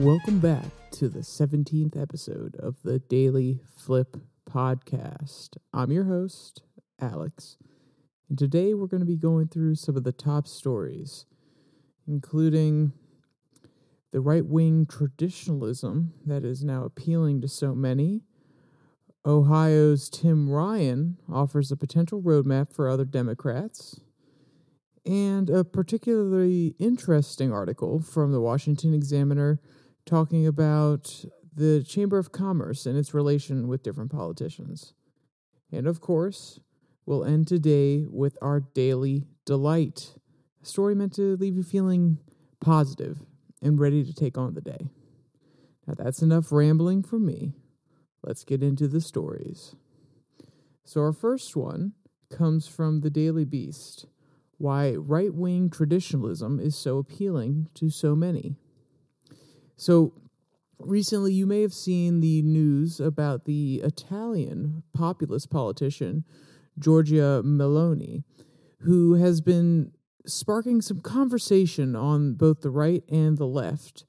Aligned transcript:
Welcome 0.00 0.38
back 0.38 0.64
to 0.92 1.10
the 1.10 1.18
17th 1.18 1.94
episode 1.94 2.56
of 2.56 2.76
the 2.82 3.00
Daily 3.00 3.60
Flip 3.76 4.16
Podcast. 4.50 5.58
I'm 5.74 5.92
your 5.92 6.04
host, 6.04 6.62
Alex, 6.98 7.58
and 8.30 8.38
today 8.38 8.72
we're 8.72 8.86
going 8.86 9.02
to 9.02 9.06
be 9.06 9.18
going 9.18 9.48
through 9.48 9.74
some 9.74 9.98
of 9.98 10.04
the 10.04 10.12
top 10.12 10.48
stories, 10.48 11.26
including 12.08 12.94
the 14.10 14.22
right 14.22 14.46
wing 14.46 14.86
traditionalism 14.86 16.14
that 16.24 16.46
is 16.46 16.64
now 16.64 16.84
appealing 16.84 17.42
to 17.42 17.48
so 17.48 17.74
many. 17.74 18.22
Ohio's 19.26 20.08
Tim 20.08 20.48
Ryan 20.48 21.18
offers 21.30 21.70
a 21.70 21.76
potential 21.76 22.22
roadmap 22.22 22.72
for 22.72 22.88
other 22.88 23.04
Democrats 23.04 24.00
and 25.04 25.50
a 25.50 25.62
particularly 25.62 26.74
interesting 26.78 27.52
article 27.52 28.00
from 28.00 28.32
the 28.32 28.40
Washington 28.40 28.94
Examiner 28.94 29.60
talking 30.04 30.46
about 30.46 31.24
the 31.54 31.82
Chamber 31.82 32.18
of 32.18 32.32
Commerce 32.32 32.86
and 32.86 32.96
its 32.96 33.14
relation 33.14 33.68
with 33.68 33.82
different 33.82 34.10
politicians. 34.10 34.94
And 35.72 35.86
of 35.86 36.00
course, 36.00 36.60
we'll 37.06 37.24
end 37.24 37.48
today 37.48 38.06
with 38.08 38.36
our 38.40 38.60
daily 38.60 39.26
delight, 39.44 40.14
a 40.62 40.66
story 40.66 40.94
meant 40.94 41.14
to 41.14 41.36
leave 41.36 41.56
you 41.56 41.62
feeling 41.62 42.18
positive 42.60 43.18
and 43.62 43.80
ready 43.80 44.04
to 44.04 44.14
take 44.14 44.38
on 44.38 44.54
the 44.54 44.60
day. 44.60 44.90
Now, 45.86 45.94
that's 45.96 46.22
enough 46.22 46.52
rambling 46.52 47.02
from 47.02 47.26
me. 47.26 47.54
Let's 48.22 48.44
get 48.44 48.62
into 48.62 48.86
the 48.86 49.00
stories. 49.00 49.74
So, 50.84 51.00
our 51.00 51.12
first 51.12 51.56
one 51.56 51.92
comes 52.30 52.66
from 52.66 53.00
the 53.00 53.10
Daily 53.10 53.44
Beast 53.44 54.06
why 54.60 54.92
right 54.92 55.32
wing 55.32 55.70
traditionalism 55.70 56.60
is 56.60 56.76
so 56.76 56.98
appealing 56.98 57.66
to 57.72 57.88
so 57.88 58.14
many. 58.14 58.56
So, 59.80 60.12
recently 60.78 61.32
you 61.32 61.46
may 61.46 61.62
have 61.62 61.72
seen 61.72 62.20
the 62.20 62.42
news 62.42 63.00
about 63.00 63.46
the 63.46 63.80
Italian 63.82 64.82
populist 64.92 65.48
politician 65.48 66.26
Giorgia 66.78 67.42
Meloni, 67.42 68.24
who 68.80 69.14
has 69.14 69.40
been 69.40 69.92
sparking 70.26 70.82
some 70.82 71.00
conversation 71.00 71.96
on 71.96 72.34
both 72.34 72.60
the 72.60 72.68
right 72.68 73.02
and 73.08 73.38
the 73.38 73.46
left. 73.46 74.04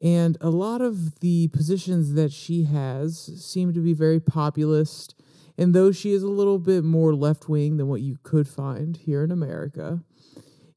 And 0.00 0.38
a 0.40 0.48
lot 0.48 0.80
of 0.80 1.20
the 1.20 1.48
positions 1.48 2.14
that 2.14 2.32
she 2.32 2.64
has 2.64 3.30
seem 3.44 3.74
to 3.74 3.80
be 3.80 3.92
very 3.92 4.20
populist 4.20 5.14
and 5.58 5.74
though 5.74 5.92
she 5.92 6.12
is 6.12 6.22
a 6.22 6.28
little 6.28 6.58
bit 6.58 6.82
more 6.82 7.14
left 7.14 7.46
wing 7.46 7.76
than 7.76 7.88
what 7.88 8.00
you 8.00 8.16
could 8.22 8.48
find 8.48 8.96
here 8.96 9.22
in 9.22 9.30
America, 9.30 10.02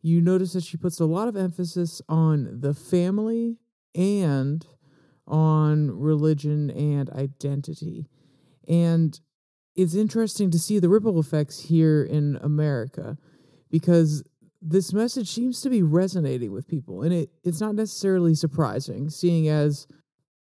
you 0.01 0.19
notice 0.19 0.51
that 0.51 0.65
she 0.65 0.75
puts 0.75 0.99
a 0.99 1.05
lot 1.05 1.29
of 1.29 1.37
emphasis 1.37 2.01
on 2.09 2.59
the 2.59 2.73
family 2.73 3.55
and 3.97 4.65
on 5.27 5.91
religion 5.91 6.69
and 6.69 7.09
identity. 7.09 8.07
And 8.67 9.19
it's 9.75 9.95
interesting 9.95 10.51
to 10.51 10.59
see 10.59 10.79
the 10.79 10.89
ripple 10.89 11.19
effects 11.19 11.59
here 11.59 12.03
in 12.03 12.37
America 12.41 13.17
because 13.69 14.23
this 14.61 14.93
message 14.93 15.29
seems 15.29 15.61
to 15.61 15.69
be 15.69 15.83
resonating 15.83 16.51
with 16.51 16.67
people. 16.67 17.03
And 17.03 17.13
it, 17.13 17.29
it's 17.43 17.61
not 17.61 17.75
necessarily 17.75 18.33
surprising, 18.33 19.09
seeing 19.09 19.47
as 19.47 19.87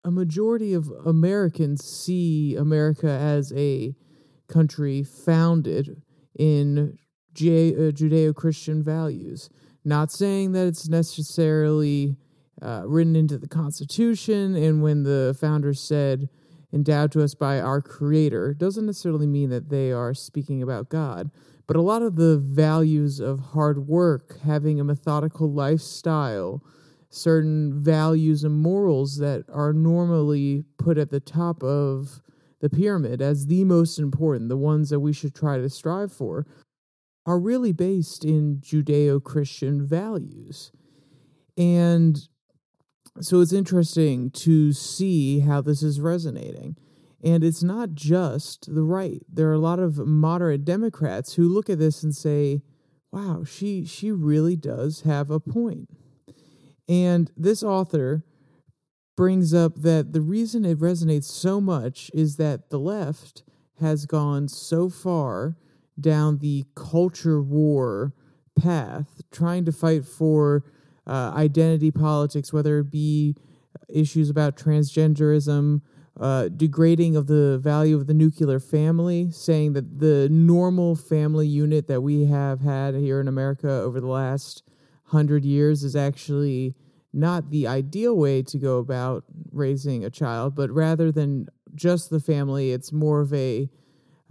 a 0.03 0.11
majority 0.11 0.73
of 0.73 0.89
Americans 1.05 1.83
see 1.83 2.55
America 2.55 3.09
as 3.09 3.51
a 3.55 3.93
country 4.47 5.03
founded 5.03 6.01
in 6.37 6.77
uh, 6.77 6.91
Judeo 7.35 8.33
Christian 8.33 8.83
values. 8.83 9.49
Not 9.83 10.11
saying 10.11 10.53
that 10.53 10.67
it's 10.67 10.87
necessarily 10.87 12.15
uh, 12.61 12.83
written 12.86 13.15
into 13.15 13.37
the 13.37 13.47
Constitution, 13.47 14.55
and 14.55 14.81
when 14.81 15.03
the 15.03 15.36
founders 15.39 15.80
said, 15.80 16.30
endowed 16.71 17.11
to 17.11 17.23
us 17.23 17.33
by 17.33 17.59
our 17.59 17.81
Creator, 17.81 18.53
doesn't 18.53 18.86
necessarily 18.86 19.27
mean 19.27 19.49
that 19.49 19.70
they 19.70 19.92
are 19.92 20.14
speaking 20.14 20.61
about 20.61 20.89
God. 20.89 21.31
But 21.67 21.77
a 21.77 21.81
lot 21.81 22.02
of 22.02 22.15
the 22.15 22.37
values 22.37 23.20
of 23.20 23.39
hard 23.39 23.87
work, 23.87 24.39
having 24.42 24.80
a 24.80 24.83
methodical 24.83 25.52
lifestyle, 25.52 26.64
certain 27.09 27.81
values 27.81 28.43
and 28.43 28.55
morals 28.55 29.17
that 29.17 29.45
are 29.52 29.73
normally 29.73 30.64
put 30.77 30.97
at 30.97 31.09
the 31.09 31.20
top 31.20 31.64
of 31.64 32.21
the 32.61 32.70
pyramid 32.70 33.21
as 33.21 33.47
the 33.47 33.64
most 33.64 33.99
important, 33.99 34.49
the 34.49 34.58
ones 34.58 34.89
that 34.89 34.99
we 34.99 35.14
should 35.14 35.33
try 35.33 35.58
to 35.58 35.70
strive 35.70 36.11
for, 36.11 36.45
are 37.26 37.39
really 37.39 37.71
based 37.71 38.26
in 38.26 38.58
Judeo 38.59 39.23
Christian 39.23 39.86
values. 39.86 40.71
And 41.58 42.20
so 43.21 43.41
it's 43.41 43.53
interesting 43.53 44.30
to 44.31 44.71
see 44.73 45.39
how 45.39 45.61
this 45.61 45.83
is 45.83 45.99
resonating. 45.99 46.75
And 47.23 47.43
it's 47.43 47.63
not 47.63 47.93
just 47.93 48.73
the 48.73 48.83
right. 48.83 49.21
There 49.31 49.49
are 49.49 49.53
a 49.53 49.59
lot 49.59 49.80
of 49.80 49.97
moderate 49.97 50.63
Democrats 50.63 51.33
who 51.33 51.49
look 51.49 51.69
at 51.69 51.79
this 51.79 52.02
and 52.02 52.15
say, 52.15 52.61
wow, 53.11 53.43
she 53.43 53.85
she 53.85 54.11
really 54.11 54.55
does 54.55 55.02
have 55.02 55.29
a 55.29 55.39
point. 55.39 55.89
And 56.87 57.31
this 57.35 57.61
author 57.61 58.23
brings 59.17 59.53
up 59.53 59.81
that 59.81 60.13
the 60.13 60.21
reason 60.21 60.63
it 60.63 60.79
resonates 60.79 61.25
so 61.25 61.59
much 61.59 62.09
is 62.13 62.37
that 62.37 62.69
the 62.69 62.79
left 62.79 63.43
has 63.81 64.05
gone 64.05 64.47
so 64.47 64.89
far 64.89 65.58
down 65.99 66.37
the 66.37 66.65
culture 66.75 67.41
war 67.41 68.13
path, 68.58 69.21
trying 69.31 69.65
to 69.65 69.71
fight 69.73 70.05
for 70.05 70.63
uh, 71.09 71.33
identity 71.36 71.89
politics, 71.89 72.53
whether 72.53 72.77
it 72.80 72.92
be 72.92 73.36
issues 73.89 74.30
about 74.30 74.55
transgenderism, 74.55 75.81
uh, 76.20 76.49
degrading 76.49 77.15
of 77.15 77.25
the 77.25 77.58
value 77.58 77.95
of 77.95 78.05
the 78.05 78.14
nuclear 78.14 78.59
family, 78.59 79.31
saying 79.31 79.73
that 79.73 79.99
the 79.99 80.30
normal 80.30 80.95
family 80.95 81.47
unit 81.47 81.87
that 81.87 82.02
we 82.02 82.25
have 82.25 82.61
had 82.61 82.93
here 82.93 83.20
in 83.20 83.27
America 83.27 83.70
over 83.70 83.99
the 83.99 84.08
last 84.08 84.61
hundred 85.05 85.43
years 85.43 85.83
is 85.83 85.95
actually 85.95 86.75
not 87.11 87.49
the 87.49 87.65
ideal 87.65 88.15
way 88.15 88.43
to 88.43 88.59
go 88.59 88.77
about 88.77 89.23
raising 89.52 90.05
a 90.05 90.11
child, 90.11 90.53
but 90.53 90.70
rather 90.70 91.11
than 91.11 91.47
just 91.73 92.11
the 92.11 92.20
family, 92.20 92.71
it's 92.71 92.91
more 92.91 93.21
of 93.21 93.33
a 93.33 93.67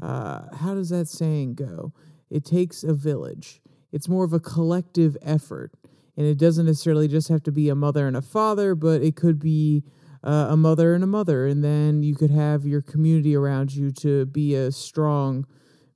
uh, 0.01 0.43
how 0.59 0.75
does 0.75 0.91
that 0.91 1.09
saying 1.09 1.55
go? 1.55 1.93
It 2.31 2.45
takes 2.45 2.85
a 2.85 2.95
village. 2.95 3.61
It's 3.91 4.09
more 4.09 4.25
of 4.25 4.33
a 4.33 4.39
collective 4.39 5.17
effort. 5.23 5.73
And 6.19 6.27
it 6.27 6.37
doesn't 6.37 6.67
necessarily 6.67 7.07
just 7.07 7.29
have 7.29 7.45
to 7.45 7.53
be 7.53 7.69
a 7.69 7.77
mother 7.77 8.09
and 8.09 8.17
a 8.17 8.21
father, 8.21 8.75
but 8.75 9.03
it 9.03 9.15
could 9.15 9.39
be 9.39 9.85
uh, 10.25 10.49
a 10.51 10.57
mother 10.57 10.93
and 10.93 11.05
a 11.05 11.07
mother. 11.07 11.47
And 11.47 11.63
then 11.63 12.03
you 12.03 12.17
could 12.17 12.33
have 12.33 12.67
your 12.67 12.83
community 12.83 13.37
around 13.37 13.73
you 13.73 13.93
to 13.93 14.27
be 14.27 14.57
a 14.57 14.73
strong 14.73 15.47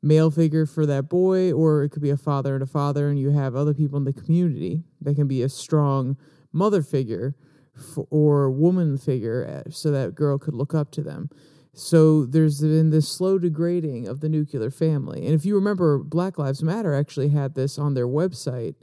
male 0.01 0.31
figure 0.31 0.65
for 0.65 0.87
that 0.87 1.09
boy, 1.09 1.53
or 1.53 1.83
it 1.83 1.89
could 1.91 2.03
be 2.03 2.11
a 2.11 2.17
father 2.17 2.55
and 2.55 2.63
a 2.63 2.69
father, 2.69 3.09
and 3.09 3.19
you 3.19 3.31
have 3.31 3.57
other 3.57 3.75
people 3.75 3.99
in 3.99 4.05
the 4.05 4.13
community 4.13 4.85
that 5.01 5.17
can 5.17 5.27
be 5.27 5.43
a 5.43 5.49
strong 5.49 6.17
mother 6.53 6.83
figure 6.83 7.35
for, 7.75 8.07
or 8.11 8.49
woman 8.49 8.99
figure 8.99 9.65
uh, 9.67 9.71
so 9.71 9.91
that 9.91 10.15
girl 10.15 10.39
could 10.39 10.55
look 10.55 10.73
up 10.73 10.93
to 10.93 11.03
them. 11.03 11.31
So 11.75 12.27
there's 12.27 12.61
been 12.61 12.91
this 12.91 13.09
slow 13.09 13.39
degrading 13.39 14.07
of 14.07 14.21
the 14.21 14.29
nuclear 14.29 14.71
family. 14.71 15.25
And 15.25 15.35
if 15.35 15.45
you 15.45 15.57
remember, 15.57 15.99
Black 15.99 16.39
Lives 16.39 16.63
Matter 16.63 16.95
actually 16.95 17.31
had 17.31 17.57
this 17.57 17.77
on 17.77 17.95
their 17.95 18.07
website 18.07 18.77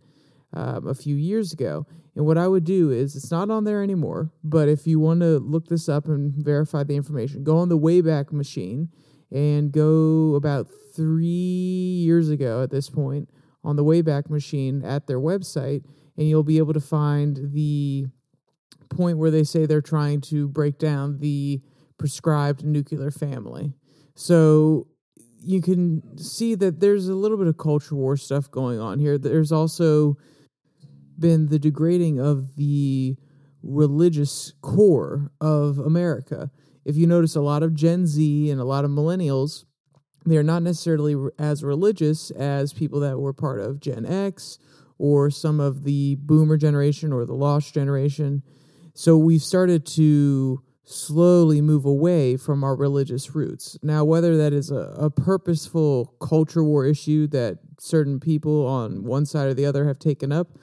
um, 0.54 0.88
a 0.88 0.94
few 0.94 1.16
years 1.16 1.54
ago. 1.54 1.86
And 2.16 2.26
what 2.26 2.38
I 2.38 2.48
would 2.48 2.64
do 2.66 2.92
is, 2.92 3.16
it's 3.16 3.32
not 3.32 3.50
on 3.50 3.64
there 3.64 3.84
anymore, 3.84 4.32
but 4.44 4.68
if 4.68 4.88
you 4.88 5.00
want 5.00 5.22
to 5.22 5.40
look 5.40 5.68
this 5.68 5.88
up 5.88 6.08
and 6.08 6.34
verify 6.34 6.84
the 6.84 6.96
information, 6.96 7.44
go 7.44 7.58
on 7.58 7.70
the 7.70 7.78
Wayback 7.78 8.32
Machine 8.32 8.90
and 9.32 9.72
go 9.72 10.36
about 10.36 10.68
three 10.96 11.26
years 11.26 12.30
ago 12.30 12.64
at 12.64 12.72
this 12.72 12.90
point 12.90 13.30
on 13.64 13.76
the 13.76 13.84
Wayback 13.84 14.30
Machine 14.30 14.84
at 14.84 15.08
their 15.08 15.20
website 15.20 15.84
and 16.18 16.28
you'll 16.28 16.44
be 16.44 16.58
able 16.58 16.74
to 16.74 16.82
find 16.82 17.54
the 17.54 18.06
point 18.90 19.18
where 19.18 19.32
they 19.32 19.44
say 19.44 19.66
they're 19.66 19.82
trying 19.82 20.20
to 20.20 20.48
break 20.50 20.78
down 20.78 21.20
the 21.20 21.62
prescribed 21.98 22.66
nuclear 22.66 23.12
family. 23.12 23.74
So 24.16 24.88
you 25.42 25.62
can 25.62 26.18
see 26.18 26.56
that 26.56 26.82
there's 26.82 27.08
a 27.08 27.16
little 27.16 27.38
bit 27.38 27.48
of 27.48 27.58
culture 27.58 27.96
war 27.96 28.18
stuff 28.18 28.52
going 28.52 28.80
on 28.80 29.00
here. 29.00 29.18
There's 29.18 29.52
also 29.52 30.18
been 31.20 31.48
the 31.48 31.60
degrading 31.60 32.20
of 32.20 32.56
the 32.56 33.18
religious 33.62 34.54
core 34.62 35.32
of 35.42 35.80
America. 35.80 36.52
If 36.86 36.96
you 36.96 37.08
notice, 37.08 37.36
a 37.36 37.42
lot 37.42 37.64
of 37.64 37.74
Gen 37.74 38.08
Z 38.08 38.50
and 38.50 38.60
a 38.60 38.66
lot 38.66 38.86
of 38.86 38.92
millennials, 38.92 39.66
they 40.26 40.38
are 40.38 40.44
not 40.44 40.64
necessarily 40.64 41.30
as 41.38 41.64
religious 41.64 42.32
as 42.32 42.74
people 42.74 43.00
that 43.02 43.20
were 43.20 43.34
part 43.34 43.60
of 43.60 43.80
Gen 43.80 44.06
X 44.06 44.58
or 44.98 45.30
some 45.30 45.60
of 45.60 45.84
the 45.84 46.16
boomer 46.16 46.58
generation 46.58 47.12
or 47.12 47.26
the 47.26 47.34
lost 47.34 47.74
generation. 47.74 48.44
So 48.94 49.18
we've 49.18 49.42
started 49.42 49.86
to 49.88 50.62
slowly 50.84 51.62
move 51.62 51.86
away 51.86 52.36
from 52.36 52.64
our 52.64 52.76
religious 52.76 53.36
roots. 53.36 53.78
Now, 53.84 54.04
whether 54.04 54.36
that 54.38 54.54
is 54.54 54.72
a, 54.72 54.96
a, 54.98 55.12
purposeful 55.12 56.16
culture 56.20 56.64
war 56.64 56.84
issue 56.84 57.28
that 57.28 57.60
certain 57.80 58.20
people 58.20 58.66
on 58.66 59.04
one 59.04 59.28
side 59.28 59.48
or 59.48 59.54
the 59.54 59.68
other 59.68 59.86
have 59.86 60.00
taken 60.00 60.32
up, 60.32 60.58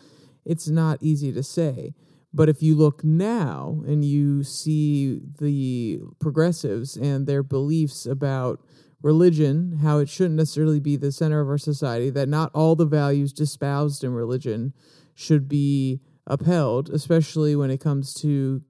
it's 0.46 0.68
not 0.68 1.02
easy 1.02 1.32
to 1.32 1.42
say. 1.42 1.92
But 2.32 2.48
if 2.48 2.62
you 2.62 2.74
look 2.74 3.02
now 3.02 3.82
and 3.86 4.04
you 4.04 4.44
see 4.44 5.20
the 5.38 6.00
progressives 6.20 6.96
and 6.96 7.26
their 7.26 7.42
beliefs 7.42 8.06
about 8.06 8.60
religion, 9.02 9.78
how 9.82 9.98
it 9.98 10.08
shouldn't 10.08 10.36
necessarily 10.36 10.80
be 10.80 10.96
the 10.96 11.12
center 11.12 11.40
of 11.40 11.48
our 11.48 11.58
society, 11.58 12.10
that 12.10 12.28
not 12.28 12.50
all 12.54 12.74
the 12.74 12.86
values 12.86 13.32
espoused 13.38 14.04
in 14.04 14.12
religion 14.12 14.72
should 15.14 15.48
be 15.48 16.00
upheld, 16.26 16.90
especially 16.90 17.56
when 17.56 17.70
it 17.70 17.80
comes 17.80 18.12
to 18.14 18.62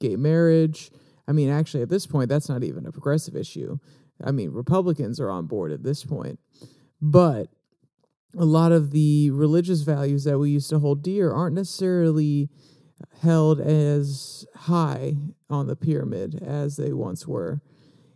gay 0.00 0.16
marriage. 0.16 0.90
I 1.26 1.32
mean, 1.32 1.50
actually, 1.50 1.82
at 1.82 1.88
this 1.88 2.06
point, 2.06 2.28
that's 2.28 2.48
not 2.48 2.62
even 2.62 2.86
a 2.86 2.92
progressive 2.92 3.36
issue. 3.36 3.78
I 4.22 4.32
mean, 4.32 4.50
Republicans 4.50 5.18
are 5.18 5.30
on 5.30 5.46
board 5.46 5.72
at 5.72 5.82
this 5.82 6.04
point. 6.04 6.38
But 7.00 7.48
a 8.36 8.44
lot 8.44 8.72
of 8.72 8.90
the 8.90 9.30
religious 9.30 9.82
values 9.82 10.24
that 10.24 10.38
we 10.38 10.50
used 10.50 10.70
to 10.70 10.78
hold 10.78 11.02
dear 11.02 11.32
aren't 11.32 11.56
necessarily 11.56 12.48
held 13.22 13.60
as 13.60 14.46
high 14.54 15.14
on 15.48 15.66
the 15.66 15.76
pyramid 15.76 16.42
as 16.42 16.76
they 16.76 16.92
once 16.92 17.26
were. 17.26 17.60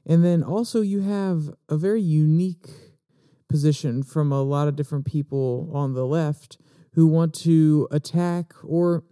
And 0.06 0.25
then 0.25 0.43
also, 0.43 0.82
you 0.82 1.00
have 1.00 1.55
a 1.69 1.76
very 1.76 2.02
unique 2.02 2.69
position 3.49 4.02
from 4.02 4.32
a 4.32 4.43
lot 4.43 4.69
of 4.69 4.76
different 4.76 5.06
people 5.06 5.70
on 5.72 5.94
the 5.94 6.06
left 6.06 6.58
who 6.93 7.06
want 7.06 7.34
to 7.34 7.88
attack 7.90 8.52
or 8.62 9.05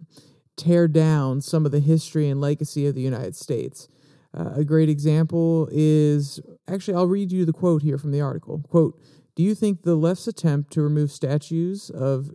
tear 0.55 0.87
down 0.87 1.41
some 1.41 1.65
of 1.65 1.71
the 1.71 1.79
history 1.79 2.29
and 2.29 2.39
legacy 2.39 2.85
of 2.85 2.95
the 2.95 3.01
United 3.01 3.35
States. 3.35 3.87
Uh, 4.35 4.51
a 4.55 4.63
great 4.63 4.89
example 4.89 5.67
is 5.71 6.39
actually, 6.67 6.95
I'll 6.95 7.07
read 7.07 7.31
you 7.31 7.45
the 7.45 7.53
quote 7.53 7.81
here 7.81 7.97
from 7.97 8.11
the 8.11 8.21
article. 8.21 8.59
Quote, 8.69 8.99
do 9.35 9.43
you 9.43 9.55
think 9.55 9.81
the 9.81 9.95
left's 9.95 10.27
attempt 10.27 10.71
to 10.73 10.81
remove 10.81 11.11
statues 11.11 11.89
of 11.89 12.29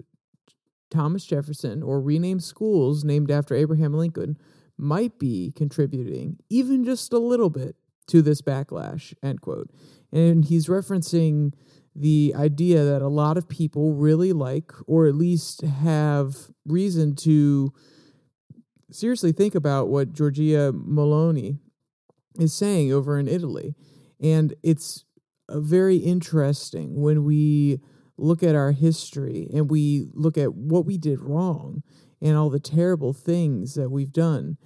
Thomas 0.91 1.25
Jefferson 1.25 1.83
or 1.83 2.01
rename 2.01 2.41
schools 2.41 3.05
named 3.05 3.31
after 3.31 3.55
Abraham 3.55 3.95
Lincoln 3.95 4.37
might 4.77 5.19
be 5.19 5.53
contributing 5.55 6.39
even 6.49 6.85
just 6.85 7.13
a 7.13 7.19
little 7.19 7.51
bit 7.51 7.77
to 8.09 8.23
this 8.23 8.41
backlash, 8.41 9.13
end 9.23 9.41
quote. 9.41 9.71
And 10.13 10.45
he's 10.45 10.67
referencing 10.67 11.53
the 11.95 12.33
idea 12.37 12.85
that 12.85 13.03
a 13.03 13.09
lot 13.09 13.37
of 13.37 13.49
people 13.49 13.93
really 13.93 14.33
like, 14.33 14.73
or 14.87 15.07
at 15.07 15.15
least 15.15 15.63
have 15.63 16.37
reason 16.65 17.15
to 17.17 17.73
seriously 18.91 19.33
think 19.33 19.55
about 19.55 19.89
what 19.89 20.13
Giorgia 20.13 20.73
Meloni 20.73 21.59
is 22.39 22.55
saying 22.55 22.93
over 22.93 23.19
in 23.19 23.29
Italy. 23.29 23.75
And 24.21 24.55
it's 24.63 25.05
very 25.51 25.97
interesting 25.97 27.01
when 27.01 27.25
we 27.25 27.81
look 28.17 28.43
at 28.43 28.55
our 28.55 28.73
history 28.73 29.49
and 29.55 29.71
we 29.71 30.09
look 30.13 30.37
at 30.37 30.55
what 30.55 30.85
we 30.85 30.99
did 30.99 31.21
wrong 31.21 31.83
and 32.21 32.37
all 32.37 32.51
the 32.51 32.61
terrible 32.61 33.13
things 33.13 33.75
that 33.75 33.91
we've 33.91 34.13
done. 34.13 34.59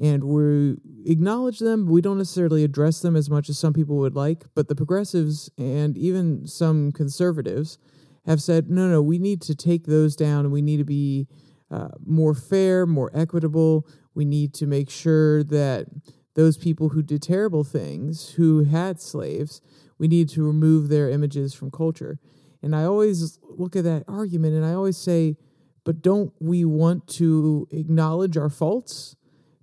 And 0.00 0.24
we 0.24 0.76
acknowledge 1.04 1.58
them 1.58 1.84
but 1.84 1.92
we 1.92 2.00
don't 2.00 2.18
necessarily 2.18 2.64
address 2.64 3.00
them 3.00 3.16
as 3.16 3.28
much 3.28 3.50
as 3.50 3.58
some 3.58 3.74
people 3.74 3.96
would 3.96 4.14
like 4.14 4.44
but 4.54 4.68
the 4.68 4.74
progressives 4.74 5.50
and 5.58 5.98
even 5.98 6.46
some 6.46 6.92
conservatives 6.92 7.78
have 8.24 8.40
said 8.40 8.70
no 8.70 8.88
no 8.88 9.02
we 9.02 9.18
need 9.18 9.42
to 9.42 9.54
take 9.54 9.86
those 9.86 10.16
down. 10.16 10.44
And 10.46 10.52
we 10.52 10.62
need 10.62 10.78
to 10.78 10.84
be 10.84 11.26
uh, 11.70 11.88
more 12.04 12.34
fair 12.34 12.86
more 12.86 13.10
equitable. 13.14 13.86
We 14.14 14.24
need 14.24 14.54
to 14.54 14.66
make 14.66 14.88
sure 14.88 15.42
that 15.44 15.86
those 16.34 16.56
people 16.56 16.90
who 16.90 17.02
did 17.02 17.22
terrible 17.22 17.64
things 17.64 18.30
who 18.30 18.64
had 18.64 19.00
slaves 19.00 19.60
we 20.00 20.08
need 20.08 20.28
to 20.30 20.42
remove 20.42 20.88
their 20.88 21.08
images 21.08 21.54
from 21.54 21.70
culture 21.70 22.18
and 22.62 22.76
I 22.76 22.84
always 22.84 23.38
look 23.42 23.76
at 23.76 23.84
that 23.84 24.04
argument 24.06 24.54
and 24.54 24.64
I 24.64 24.74
always 24.74 24.96
say, 24.96 25.36
but 25.84 26.02
don't 26.02 26.32
we 26.40 26.64
want 26.64 27.06
to 27.08 27.66
acknowledge 27.70 28.36
our 28.36 28.50
faults? 28.50 29.16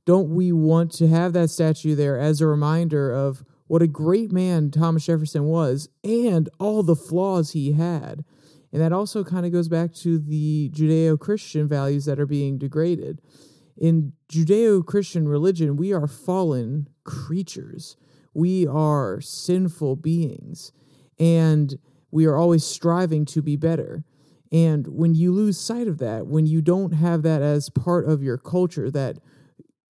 Don't 0.06 0.30
we 0.30 0.52
want 0.52 0.92
to 0.94 1.08
have 1.08 1.34
that 1.34 1.50
statue 1.50 1.96
there 1.96 2.20
as 2.20 2.42
a 2.42 2.48
reminder 2.48 3.12
of 3.12 3.44
what 3.68 3.82
a 3.82 3.88
great 3.88 4.32
man 4.32 4.72
Thomas 4.72 5.06
Jefferson 5.06 5.44
was 5.44 5.90
and 6.04 6.50
all 6.60 6.82
the 6.82 6.96
flaws 6.96 7.52
he 7.52 7.74
had? 7.74 8.24
And 8.72 8.82
that 8.82 8.94
also 8.94 9.24
kind 9.24 9.46
of 9.46 9.52
goes 9.52 9.70
back 9.70 9.94
to 9.96 10.18
the 10.18 10.70
Judeo 10.74 11.20
Christian 11.20 11.68
values 11.68 12.06
that 12.06 12.20
are 12.20 12.26
being 12.26 12.58
degraded. 12.58 13.22
In 13.78 14.14
Judeo 14.32 14.84
Christian 14.84 15.28
religion, 15.28 15.78
we 15.78 15.94
are 15.94 16.08
fallen 16.08 16.90
creatures, 17.04 17.96
we 18.38 18.68
are 18.68 19.20
sinful 19.20 19.96
beings. 19.96 20.72
And 21.18 21.80
we 22.12 22.28
are 22.28 22.38
always 22.38 22.64
striving 22.64 23.26
to 23.26 23.42
be 23.42 23.56
better. 23.56 24.04
And 24.52 24.88
when 24.88 25.16
you 25.16 25.32
lose 25.32 25.60
sight 25.60 25.88
of 25.88 25.98
that, 25.98 26.28
when 26.28 26.46
you 26.46 26.62
don't 26.62 26.92
have 26.92 27.24
that 27.24 27.42
as 27.42 27.70
part 27.72 28.08
of 28.08 28.22
your 28.22 28.38
culture, 28.38 28.92
that 28.92 29.18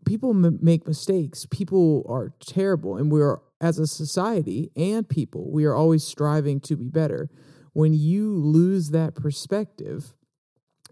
people 0.06 0.30
m- 0.30 0.60
make 0.62 0.88
mistakes, 0.88 1.46
people 1.46 2.06
are 2.08 2.34
terrible, 2.40 2.96
and 2.96 3.12
we're, 3.12 3.40
as 3.60 3.80
a 3.80 3.86
society 3.86 4.72
and 4.78 5.10
people, 5.10 5.52
we 5.52 5.66
are 5.66 5.76
always 5.76 6.06
striving 6.06 6.62
to 6.62 6.78
be 6.78 6.86
better. 6.86 7.30
When 7.74 7.94
you 7.94 8.34
lose 8.34 8.92
that 8.92 9.14
perspective, 9.14 10.14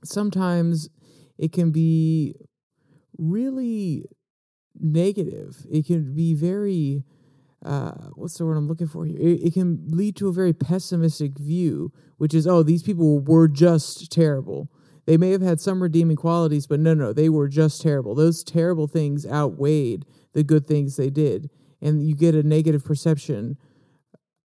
sometimes 0.03 0.89
it 1.37 1.53
can 1.53 1.71
be 1.71 2.35
really 3.17 4.03
negative. 4.77 5.65
It 5.71 5.85
can 5.85 6.13
be 6.13 6.33
very 6.33 7.05
uh, 7.65 8.09
what's 8.13 8.37
the 8.37 8.45
word 8.45 8.57
I'm 8.57 8.67
looking 8.67 8.87
for 8.87 9.05
here? 9.05 9.17
It, 9.19 9.47
it, 9.47 9.53
can 9.53 9.83
lead 9.87 10.15
to 10.17 10.27
a 10.27 10.33
very 10.33 10.53
pessimistic 10.53 11.39
view, 11.39 11.91
which 12.17 12.35
is, 12.35 12.45
oh, 12.45 12.61
these 12.61 12.83
people 12.83 13.19
were 13.19 13.47
just 13.47 14.11
terrible. 14.11 14.69
They 15.07 15.17
may 15.17 15.31
have 15.31 15.41
had 15.41 15.59
some 15.59 15.81
redeeming 15.81 16.15
qualities, 16.15 16.67
but 16.67 16.79
no, 16.79 16.93
no, 16.93 17.11
they 17.11 17.27
were 17.27 17.47
just 17.47 17.81
terrible. 17.81 18.13
Those 18.13 18.43
terrible 18.43 18.87
things 18.87 19.25
outweighed 19.25 20.05
the 20.33 20.43
good 20.43 20.67
things 20.67 20.95
they 20.95 21.09
did. 21.09 21.49
And 21.81 22.07
you 22.07 22.15
get 22.15 22.35
a 22.35 22.43
negative 22.43 22.85
perception 22.85 23.57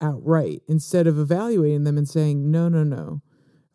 outright 0.02 0.62
instead 0.70 1.06
of 1.06 1.20
evaluating 1.20 1.84
them 1.84 1.98
and 1.98 2.08
saying, 2.08 2.50
no, 2.50 2.70
no, 2.70 2.84
no. 2.84 3.22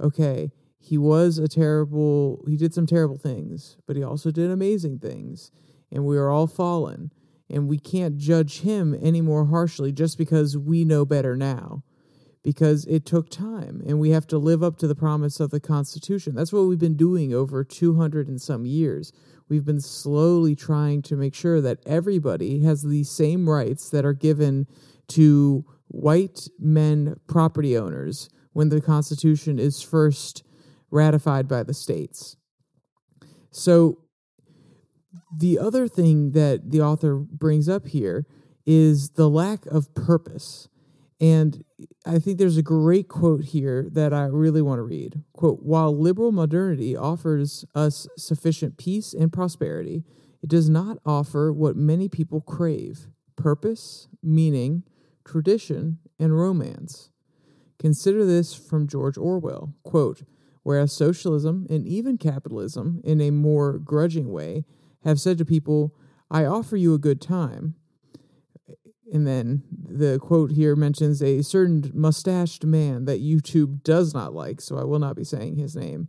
Okay, 0.01 0.53
he 0.79 0.97
was 0.97 1.37
a 1.39 1.49
terrible, 1.49 2.43
he 2.49 2.57
did 2.57 2.73
some 2.73 2.87
terrible 2.87 3.19
things, 3.19 3.77
but 3.87 3.95
he 3.97 4.03
also 4.03 4.31
did 4.31 4.51
amazing 4.51 5.01
things. 5.01 5.51
And 5.93 6.07
we 6.07 6.17
are 6.17 6.31
all 6.31 6.47
fallen 6.47 7.11
and 7.51 7.69
we 7.69 7.79
can't 7.79 8.17
judge 8.17 8.61
him 8.61 8.97
any 9.01 9.21
more 9.21 9.47
harshly 9.47 9.93
just 9.93 10.19
because 10.19 10.57
we 10.57 10.85
know 10.85 11.05
better 11.05 11.37
now. 11.37 11.83
Because 12.43 12.85
it 12.87 13.07
took 13.07 13.31
time 13.31 13.83
and 13.87 13.99
we 13.99 14.11
have 14.11 14.27
to 14.27 14.37
live 14.37 14.63
up 14.63 14.77
to 14.79 14.87
the 14.87 14.95
promise 14.95 15.41
of 15.41 15.51
the 15.51 15.61
constitution. 15.61 16.35
That's 16.35 16.53
what 16.53 16.65
we've 16.65 16.79
been 16.79 16.97
doing 16.97 17.33
over 17.33 17.65
200 17.65 18.29
and 18.29 18.41
some 18.41 18.67
years. 18.67 19.13
We've 19.49 19.65
been 19.65 19.81
slowly 19.81 20.55
trying 20.55 21.01
to 21.03 21.17
make 21.17 21.35
sure 21.35 21.63
that 21.63 21.79
everybody 21.87 22.61
has 22.61 22.83
the 22.83 23.05
same 23.05 23.49
rights 23.49 23.89
that 23.91 24.05
are 24.05 24.13
given 24.13 24.67
to 25.09 25.65
white 25.89 26.49
men 26.59 27.17
property 27.27 27.79
owners 27.79 28.29
when 28.53 28.69
the 28.69 28.81
constitution 28.81 29.59
is 29.59 29.83
first 29.83 30.45
ratified 30.91 31.49
by 31.49 31.63
the 31.63 31.75
states. 31.75 32.37
So 33.51 34.04
the 35.37 35.59
other 35.59 35.89
thing 35.89 36.33
that 36.33 36.71
the 36.71 36.81
author 36.81 37.17
brings 37.17 37.69
up 37.69 37.89
here 37.89 38.27
is 38.67 39.11
the 39.11 39.29
lack 39.29 39.67
of 39.67 39.95
purpose. 39.95 40.69
And 41.21 41.65
I 42.05 42.19
think 42.19 42.39
there's 42.39 42.57
a 42.57 42.63
great 42.63 43.09
quote 43.09 43.45
here 43.45 43.89
that 43.93 44.13
I 44.13 44.25
really 44.25 44.63
want 44.63 44.79
to 44.79 44.83
read. 44.83 45.23
Quote, 45.33 45.61
while 45.63 45.97
liberal 45.97 46.33
modernity 46.33 46.97
offers 46.97 47.65
us 47.75 48.09
sufficient 48.17 48.79
peace 48.79 49.15
and 49.15 49.33
prosperity, 49.33 50.05
it 50.43 50.51
does 50.51 50.69
not 50.69 50.99
offer 51.07 51.53
what 51.53 51.77
many 51.77 52.09
people 52.09 52.41
crave 52.41 53.07
purpose, 53.37 54.09
meaning, 54.23 54.85
tradition, 55.25 55.99
and 56.19 56.39
romance. 56.39 57.11
Consider 57.79 58.25
this 58.25 58.55
from 58.55 58.87
George 58.87 59.19
Orwell. 59.19 59.75
Quote, 59.83 60.23
whereas 60.63 60.93
socialism 60.93 61.67
and 61.69 61.87
even 61.87 62.19
capitalism, 62.19 63.01
in 63.05 63.21
a 63.21 63.31
more 63.31 63.79
grudging 63.79 64.31
way, 64.31 64.65
have 65.05 65.21
said 65.21 65.39
to 65.39 65.45
people, 65.45 65.95
I 66.31 66.45
offer 66.45 66.77
you 66.77 66.95
a 66.95 66.99
good 66.99 67.21
time. 67.21 67.75
And 69.13 69.27
then 69.27 69.63
the 69.71 70.19
quote 70.19 70.51
here 70.51 70.75
mentions 70.75 71.23
a 71.23 71.43
certain 71.43 71.91
mustached 71.95 72.65
man 72.65 73.05
that 73.05 73.23
YouTube 73.23 73.83
does 73.85 74.15
not 74.15 74.35
like, 74.35 74.61
so 74.61 74.77
I 74.77 74.85
will 74.85 74.99
not 74.99 75.15
be 75.15 75.25
saying 75.25 75.57
his 75.57 75.77
name, 75.77 76.09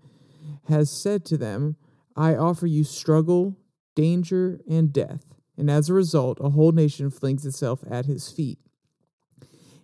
has 0.67 0.89
said 0.89 1.25
to 1.25 1.37
them, 1.37 1.75
I 2.15 2.35
offer 2.35 2.65
you 2.65 2.83
struggle, 2.83 3.57
danger, 3.95 4.59
and 4.67 4.91
death. 4.91 5.25
And 5.57 5.69
as 5.69 5.89
a 5.89 5.93
result, 5.93 6.39
a 6.41 6.49
whole 6.49 6.71
nation 6.71 7.11
flings 7.11 7.45
itself 7.45 7.83
at 7.89 8.05
his 8.05 8.31
feet. 8.31 8.59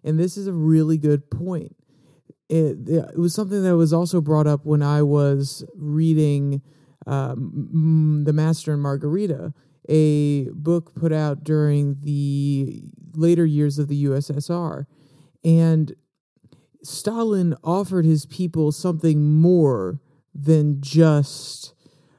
And 0.03 0.17
this 0.17 0.37
is 0.37 0.47
a 0.47 0.53
really 0.53 0.97
good 0.97 1.29
point. 1.29 1.75
It, 2.49 2.89
it 2.89 3.17
was 3.17 3.35
something 3.35 3.63
that 3.63 3.77
was 3.77 3.93
also 3.93 4.19
brought 4.19 4.47
up 4.47 4.65
when 4.65 4.81
I 4.81 5.03
was 5.03 5.63
reading 5.75 6.61
um, 7.07 8.23
The 8.25 8.33
Master 8.33 8.73
and 8.73 8.81
Margarita, 8.81 9.53
a 9.89 10.49
book 10.49 10.93
put 10.95 11.11
out 11.11 11.43
during 11.43 11.97
the 12.01 12.83
later 13.13 13.45
years 13.45 13.79
of 13.79 13.87
the 13.87 14.05
USSR. 14.05 14.85
And 15.43 15.93
Stalin 16.83 17.55
offered 17.63 18.05
his 18.05 18.25
people 18.25 18.71
something 18.71 19.35
more 19.39 19.99
than 20.33 20.81
just 20.81 21.73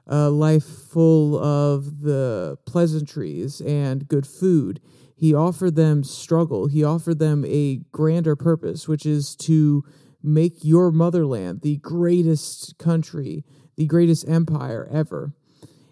a 0.07 0.29
life 0.29 0.65
full 0.65 1.39
of 1.39 2.01
the 2.03 2.59
pleasantries 2.67 3.61
and 3.61 4.09
good 4.09 4.27
food. 4.27 4.81
He 5.15 5.33
offered 5.35 5.77
them 5.77 6.03
struggle. 6.03 6.67
He 6.67 6.83
offered 6.83 7.19
them 7.19 7.45
a 7.47 7.77
grander 7.93 8.35
purpose, 8.35 8.89
which 8.89 9.07
is 9.07 9.37
to 9.37 9.85
make 10.23 10.65
your 10.65 10.91
motherland 10.91 11.63
the 11.63 11.77
greatest 11.79 12.77
country, 12.79 13.45
the 13.77 13.87
greatest 13.87 14.29
empire 14.29 14.89
ever. 14.91 15.33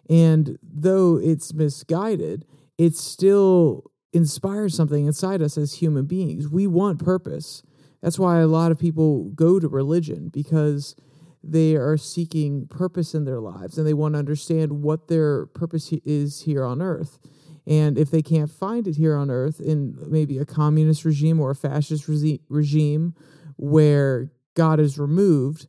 And 0.09 0.59
though 0.63 1.17
it's 1.17 1.55
misguided, 1.55 2.45
it 2.79 2.97
still 2.97 3.91
inspires 4.13 4.75
something 4.75 5.07
inside 5.07 5.41
us 5.41 5.57
as 5.57 5.75
human 5.75 6.07
beings. 6.07 6.49
We 6.49 6.67
want 6.67 7.05
purpose. 7.05 7.63
That's 8.03 8.19
why 8.19 8.41
a 8.41 8.47
lot 8.47 8.73
of 8.73 8.79
people 8.79 9.31
go 9.31 9.61
to 9.61 9.69
religion 9.69 10.29
because 10.29 10.97
they 11.43 11.77
are 11.77 11.97
seeking 11.97 12.67
purpose 12.67 13.15
in 13.15 13.25
their 13.25 13.41
lives 13.41 13.79
and 13.79 13.87
they 13.87 13.95
want 13.95 14.15
to 14.15 14.19
understand 14.19 14.83
what 14.83 15.09
their 15.09 15.47
purpose 15.47 15.93
is 16.05 16.43
here 16.43 16.65
on 16.65 16.83
earth. 16.83 17.19
And 17.67 17.99
if 17.99 18.11
they 18.11 18.23
can't 18.23 18.51
find 18.51 18.89
it 18.89 18.97
here 18.97 19.17
on 19.17 19.31
earth 19.31 19.61
in 19.61 19.97
maybe 20.09 20.39
a 20.39 20.45
communist 20.45 21.05
regime 21.05 21.41
or 21.41 21.51
a 21.51 21.55
fascist 21.55 22.09
regime 22.49 23.15
where 23.57 24.33
God 24.55 24.81
is 24.81 24.99
removed, 24.99 25.67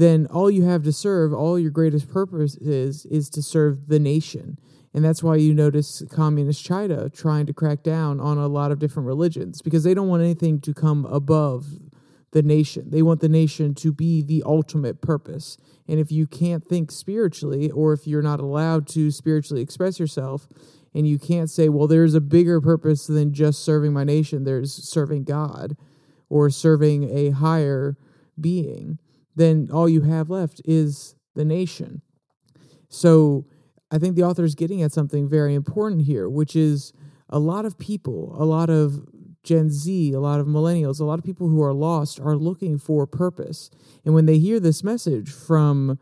then 0.00 0.26
all 0.26 0.50
you 0.50 0.64
have 0.64 0.82
to 0.84 0.92
serve, 0.92 1.32
all 1.32 1.58
your 1.58 1.70
greatest 1.70 2.08
purpose 2.08 2.56
is, 2.56 3.06
is 3.06 3.28
to 3.30 3.42
serve 3.42 3.88
the 3.88 3.98
nation. 3.98 4.58
And 4.94 5.04
that's 5.04 5.22
why 5.22 5.36
you 5.36 5.54
notice 5.54 6.02
communist 6.10 6.64
China 6.64 7.08
trying 7.08 7.46
to 7.46 7.52
crack 7.52 7.82
down 7.82 8.20
on 8.20 8.38
a 8.38 8.48
lot 8.48 8.72
of 8.72 8.78
different 8.78 9.06
religions 9.06 9.62
because 9.62 9.84
they 9.84 9.94
don't 9.94 10.08
want 10.08 10.22
anything 10.22 10.60
to 10.62 10.74
come 10.74 11.04
above 11.06 11.66
the 12.32 12.42
nation. 12.42 12.90
They 12.90 13.02
want 13.02 13.20
the 13.20 13.28
nation 13.28 13.74
to 13.76 13.92
be 13.92 14.22
the 14.22 14.42
ultimate 14.44 15.00
purpose. 15.00 15.56
And 15.86 15.98
if 15.98 16.12
you 16.12 16.26
can't 16.26 16.64
think 16.64 16.90
spiritually, 16.90 17.70
or 17.70 17.92
if 17.92 18.06
you're 18.06 18.22
not 18.22 18.40
allowed 18.40 18.86
to 18.88 19.10
spiritually 19.10 19.62
express 19.62 19.98
yourself, 19.98 20.48
and 20.94 21.06
you 21.06 21.18
can't 21.18 21.50
say, 21.50 21.68
well, 21.68 21.86
there's 21.86 22.14
a 22.14 22.20
bigger 22.20 22.60
purpose 22.60 23.06
than 23.06 23.32
just 23.32 23.64
serving 23.64 23.92
my 23.92 24.04
nation, 24.04 24.44
there's 24.44 24.72
serving 24.88 25.24
God 25.24 25.76
or 26.28 26.50
serving 26.50 27.08
a 27.10 27.30
higher 27.30 27.96
being, 28.38 28.98
then 29.38 29.68
all 29.72 29.88
you 29.88 30.02
have 30.02 30.28
left 30.30 30.60
is 30.64 31.14
the 31.34 31.44
nation. 31.44 32.02
So 32.88 33.46
I 33.90 33.98
think 33.98 34.16
the 34.16 34.24
author 34.24 34.44
is 34.44 34.54
getting 34.54 34.82
at 34.82 34.92
something 34.92 35.28
very 35.28 35.54
important 35.54 36.02
here, 36.02 36.28
which 36.28 36.54
is 36.54 36.92
a 37.28 37.38
lot 37.38 37.64
of 37.64 37.78
people, 37.78 38.34
a 38.38 38.44
lot 38.44 38.68
of 38.70 39.06
Gen 39.42 39.70
Z, 39.70 40.12
a 40.12 40.20
lot 40.20 40.40
of 40.40 40.46
millennials, 40.46 41.00
a 41.00 41.04
lot 41.04 41.18
of 41.18 41.24
people 41.24 41.48
who 41.48 41.62
are 41.62 41.72
lost 41.72 42.20
are 42.20 42.36
looking 42.36 42.78
for 42.78 43.06
purpose. 43.06 43.70
And 44.04 44.14
when 44.14 44.26
they 44.26 44.38
hear 44.38 44.60
this 44.60 44.82
message 44.84 45.30
from 45.30 45.98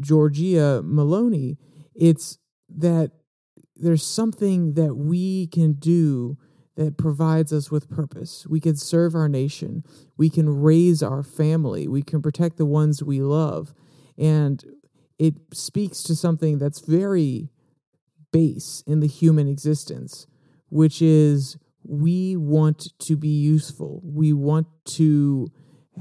Giorgia 0.00 0.82
Meloni, 0.82 1.56
it's 1.94 2.38
that 2.68 3.10
there's 3.74 4.04
something 4.04 4.74
that 4.74 4.94
we 4.94 5.48
can 5.48 5.74
do 5.74 6.38
that 6.76 6.96
provides 6.96 7.52
us 7.52 7.70
with 7.70 7.90
purpose. 7.90 8.46
We 8.48 8.60
can 8.60 8.76
serve 8.76 9.14
our 9.14 9.28
nation. 9.28 9.82
We 10.16 10.30
can 10.30 10.48
raise 10.48 11.02
our 11.02 11.22
family. 11.22 11.88
We 11.88 12.02
can 12.02 12.22
protect 12.22 12.58
the 12.58 12.66
ones 12.66 13.02
we 13.02 13.20
love. 13.20 13.74
And 14.16 14.62
it 15.18 15.34
speaks 15.52 16.02
to 16.04 16.14
something 16.14 16.58
that's 16.58 16.80
very 16.80 17.50
base 18.30 18.82
in 18.86 19.00
the 19.00 19.06
human 19.06 19.48
existence, 19.48 20.26
which 20.68 21.00
is 21.00 21.56
we 21.82 22.36
want 22.36 22.88
to 23.00 23.16
be 23.16 23.28
useful. 23.28 24.02
We 24.04 24.32
want 24.32 24.66
to 24.96 25.48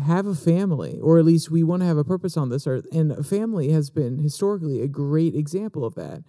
have 0.03 0.25
a 0.27 0.35
family, 0.35 0.99
or 0.99 1.17
at 1.17 1.25
least 1.25 1.49
we 1.49 1.63
want 1.63 1.81
to 1.81 1.85
have 1.85 1.97
a 1.97 2.03
purpose 2.03 2.35
on 2.35 2.49
this 2.49 2.67
earth. 2.67 2.85
And 2.91 3.13
a 3.13 3.23
family 3.23 3.69
has 3.69 3.89
been 3.89 4.19
historically 4.19 4.81
a 4.81 4.87
great 4.87 5.35
example 5.35 5.85
of 5.85 5.95
that 5.95 6.23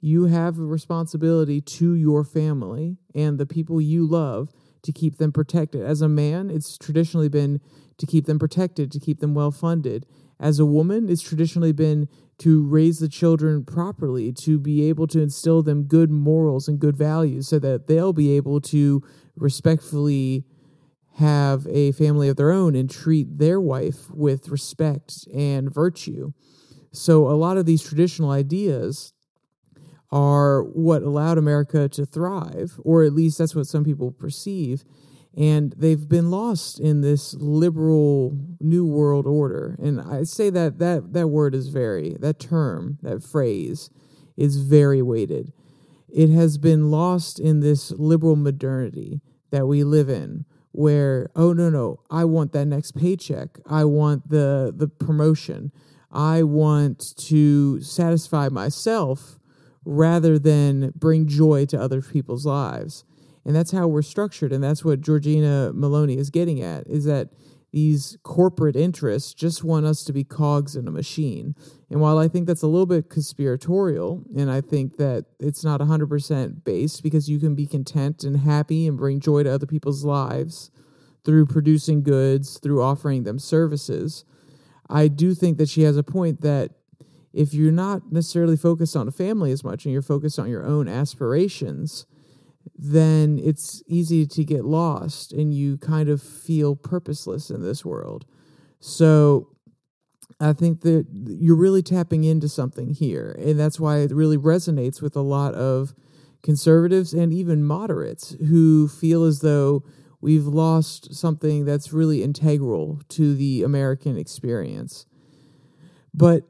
you 0.00 0.26
have 0.26 0.58
a 0.58 0.64
responsibility 0.64 1.60
to 1.60 1.94
your 1.94 2.24
family 2.24 2.96
and 3.14 3.38
the 3.38 3.46
people 3.46 3.80
you 3.80 4.06
love 4.06 4.50
to 4.82 4.92
keep 4.92 5.18
them 5.18 5.32
protected. 5.32 5.82
As 5.82 6.00
a 6.00 6.08
man, 6.08 6.50
it's 6.50 6.78
traditionally 6.78 7.28
been 7.28 7.60
to 7.98 8.06
keep 8.06 8.26
them 8.26 8.38
protected, 8.38 8.90
to 8.92 9.00
keep 9.00 9.20
them 9.20 9.34
well 9.34 9.50
funded. 9.50 10.06
As 10.38 10.58
a 10.58 10.64
woman, 10.64 11.10
it's 11.10 11.22
traditionally 11.22 11.72
been 11.72 12.08
to 12.38 12.66
raise 12.66 12.98
the 12.98 13.08
children 13.08 13.62
properly, 13.62 14.32
to 14.32 14.58
be 14.58 14.88
able 14.88 15.06
to 15.08 15.20
instill 15.20 15.62
them 15.62 15.82
good 15.82 16.10
morals 16.10 16.66
and 16.66 16.78
good 16.78 16.96
values 16.96 17.48
so 17.48 17.58
that 17.58 17.86
they'll 17.86 18.14
be 18.14 18.34
able 18.34 18.60
to 18.62 19.02
respectfully 19.36 20.46
have 21.16 21.66
a 21.68 21.92
family 21.92 22.28
of 22.30 22.36
their 22.36 22.50
own 22.50 22.74
and 22.74 22.88
treat 22.88 23.38
their 23.38 23.60
wife 23.60 24.10
with 24.10 24.48
respect 24.48 25.28
and 25.34 25.72
virtue. 25.72 26.32
So, 26.92 27.28
a 27.28 27.36
lot 27.36 27.58
of 27.58 27.66
these 27.66 27.82
traditional 27.82 28.30
ideas 28.30 29.12
are 30.12 30.62
what 30.62 31.02
allowed 31.02 31.38
America 31.38 31.88
to 31.88 32.04
thrive, 32.04 32.80
or 32.84 33.04
at 33.04 33.12
least 33.12 33.38
that's 33.38 33.54
what 33.54 33.66
some 33.66 33.84
people 33.84 34.10
perceive. 34.10 34.84
And 35.36 35.72
they've 35.76 36.08
been 36.08 36.30
lost 36.30 36.80
in 36.80 37.02
this 37.02 37.34
liberal 37.34 38.36
new 38.58 38.84
world 38.84 39.26
order. 39.26 39.76
And 39.80 40.00
I 40.00 40.24
say 40.24 40.50
that 40.50 40.78
that, 40.80 41.12
that 41.12 41.28
word 41.28 41.54
is 41.54 41.68
very, 41.68 42.16
that 42.18 42.40
term, 42.40 42.98
that 43.02 43.22
phrase 43.22 43.90
is 44.36 44.56
very 44.56 45.02
weighted. 45.02 45.52
It 46.08 46.30
has 46.30 46.58
been 46.58 46.90
lost 46.90 47.38
in 47.38 47.60
this 47.60 47.92
liberal 47.92 48.34
modernity 48.34 49.20
that 49.50 49.66
we 49.66 49.84
live 49.84 50.08
in, 50.08 50.44
where, 50.72 51.30
oh, 51.36 51.52
no, 51.52 51.70
no, 51.70 52.00
I 52.10 52.24
want 52.24 52.52
that 52.52 52.66
next 52.66 52.96
paycheck. 52.96 53.58
I 53.66 53.84
want 53.84 54.28
the, 54.28 54.72
the 54.76 54.88
promotion. 54.88 55.70
I 56.10 56.42
want 56.42 57.16
to 57.28 57.80
satisfy 57.82 58.48
myself 58.48 59.39
rather 59.84 60.38
than 60.38 60.92
bring 60.94 61.26
joy 61.26 61.66
to 61.66 61.80
other 61.80 62.02
people's 62.02 62.46
lives. 62.46 63.04
And 63.44 63.56
that's 63.56 63.70
how 63.70 63.86
we're 63.86 64.02
structured. 64.02 64.52
And 64.52 64.62
that's 64.62 64.84
what 64.84 65.00
Georgina 65.00 65.72
Meloni 65.74 66.18
is 66.18 66.30
getting 66.30 66.62
at 66.62 66.86
is 66.86 67.04
that 67.04 67.30
these 67.72 68.18
corporate 68.24 68.74
interests 68.74 69.32
just 69.32 69.62
want 69.62 69.86
us 69.86 70.02
to 70.04 70.12
be 70.12 70.24
cogs 70.24 70.74
in 70.74 70.88
a 70.88 70.90
machine. 70.90 71.54
And 71.88 72.00
while 72.00 72.18
I 72.18 72.26
think 72.26 72.46
that's 72.46 72.62
a 72.62 72.66
little 72.66 72.86
bit 72.86 73.08
conspiratorial, 73.08 74.24
and 74.36 74.50
I 74.50 74.60
think 74.60 74.96
that 74.96 75.26
it's 75.38 75.64
not 75.64 75.80
100% 75.80 76.64
based 76.64 77.02
because 77.02 77.30
you 77.30 77.38
can 77.38 77.54
be 77.54 77.66
content 77.66 78.24
and 78.24 78.38
happy 78.38 78.88
and 78.88 78.98
bring 78.98 79.20
joy 79.20 79.44
to 79.44 79.54
other 79.54 79.66
people's 79.66 80.04
lives 80.04 80.70
through 81.24 81.46
producing 81.46 82.02
goods, 82.02 82.58
through 82.58 82.82
offering 82.82 83.22
them 83.22 83.38
services, 83.38 84.24
I 84.88 85.06
do 85.08 85.34
think 85.34 85.58
that 85.58 85.68
she 85.68 85.82
has 85.82 85.96
a 85.96 86.02
point 86.02 86.40
that 86.40 86.72
if 87.32 87.54
you're 87.54 87.72
not 87.72 88.12
necessarily 88.12 88.56
focused 88.56 88.96
on 88.96 89.08
a 89.08 89.12
family 89.12 89.52
as 89.52 89.62
much 89.62 89.84
and 89.84 89.92
you're 89.92 90.02
focused 90.02 90.38
on 90.38 90.48
your 90.48 90.64
own 90.64 90.88
aspirations, 90.88 92.06
then 92.76 93.38
it's 93.42 93.82
easy 93.86 94.26
to 94.26 94.44
get 94.44 94.64
lost 94.64 95.32
and 95.32 95.54
you 95.54 95.78
kind 95.78 96.08
of 96.08 96.22
feel 96.22 96.74
purposeless 96.74 97.50
in 97.50 97.62
this 97.62 97.84
world. 97.84 98.26
So 98.80 99.48
I 100.40 100.52
think 100.52 100.80
that 100.82 101.06
you're 101.12 101.56
really 101.56 101.82
tapping 101.82 102.24
into 102.24 102.48
something 102.48 102.94
here. 102.94 103.36
And 103.38 103.58
that's 103.60 103.78
why 103.78 103.98
it 103.98 104.12
really 104.12 104.38
resonates 104.38 105.02
with 105.02 105.14
a 105.14 105.20
lot 105.20 105.54
of 105.54 105.94
conservatives 106.42 107.12
and 107.12 107.32
even 107.32 107.62
moderates 107.62 108.34
who 108.48 108.88
feel 108.88 109.24
as 109.24 109.40
though 109.40 109.84
we've 110.22 110.46
lost 110.46 111.14
something 111.14 111.64
that's 111.64 111.92
really 111.92 112.22
integral 112.22 113.00
to 113.08 113.34
the 113.34 113.62
American 113.62 114.16
experience. 114.16 115.06
But 116.14 116.44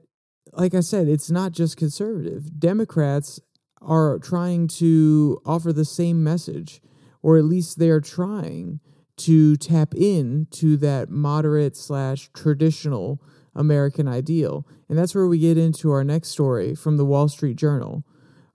like 0.53 0.75
I 0.75 0.81
said, 0.81 1.09
it's 1.09 1.31
not 1.31 1.53
just 1.53 1.77
conservative. 1.77 2.59
Democrats 2.59 3.41
are 3.81 4.19
trying 4.19 4.69
to 4.69 5.41
offer 5.47 5.73
the 5.73 5.85
same 5.85 6.23
message, 6.23 6.81
or 7.23 7.37
at 7.37 7.45
least 7.45 7.79
they 7.79 7.91
are 7.91 8.01
trying 8.01 8.81
to 9.17 9.57
tap 9.57 9.95
in 9.95 10.47
to 10.51 10.77
that 10.79 11.11
moderate 11.11 11.77
slash 11.77 12.31
traditional 12.33 13.23
American 13.55 14.09
ideal. 14.09 14.67
And 14.89 14.99
that's 14.99 15.15
where 15.15 15.27
we 15.27 15.39
get 15.39 15.59
into 15.59 15.91
our 15.91 16.05
next 16.05 16.29
story 16.29 16.75
from 16.75 16.97
the 16.97 17.05
Wall 17.05 17.29
Street 17.29 17.57
Journal. 17.57 18.05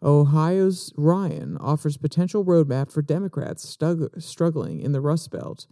Ohio's 0.01 0.91
Ryan 0.97 1.57
offers 1.57 1.97
potential 1.97 2.45
roadmap 2.45 2.91
for 2.91 3.01
Democrats 3.01 3.65
stug- 3.65 4.21
struggling 4.21 4.79
in 4.79 4.91
the 4.91 5.01
Rust 5.01 5.31
Belt. 5.31 5.67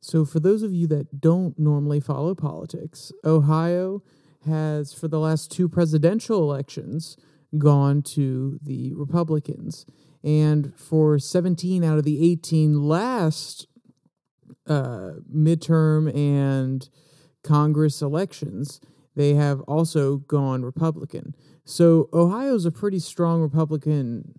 So, 0.00 0.24
for 0.24 0.40
those 0.40 0.62
of 0.62 0.72
you 0.72 0.86
that 0.88 1.20
don't 1.20 1.58
normally 1.58 2.00
follow 2.00 2.34
politics, 2.34 3.12
Ohio 3.24 4.02
has, 4.46 4.92
for 4.92 5.08
the 5.08 5.18
last 5.18 5.50
two 5.50 5.68
presidential 5.68 6.38
elections, 6.38 7.16
gone 7.58 8.02
to 8.02 8.58
the 8.62 8.92
Republicans. 8.94 9.86
And 10.24 10.72
for 10.76 11.18
17 11.18 11.82
out 11.84 11.98
of 11.98 12.04
the 12.04 12.30
18 12.32 12.82
last 12.82 13.66
uh, 14.66 15.12
midterm 15.34 16.14
and 16.14 16.88
Congress 17.42 18.02
elections, 18.02 18.80
they 19.16 19.34
have 19.34 19.60
also 19.62 20.18
gone 20.18 20.64
Republican. 20.64 21.34
So 21.64 22.08
Ohio's 22.12 22.64
a 22.64 22.70
pretty 22.70 22.98
strong 22.98 23.40
Republican 23.40 24.32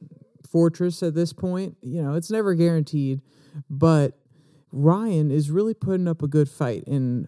fortress 0.50 1.04
at 1.04 1.16
this 1.16 1.34
point. 1.34 1.78
You 1.82 2.02
know, 2.02 2.14
it's 2.14 2.32
never 2.32 2.54
guaranteed, 2.54 3.22
but 3.70 4.18
Ryan 4.72 5.32
is 5.32 5.52
really 5.52 5.74
putting 5.74 6.08
up 6.08 6.24
a 6.24 6.28
good 6.28 6.50
fight 6.50 6.84
in 6.88 7.28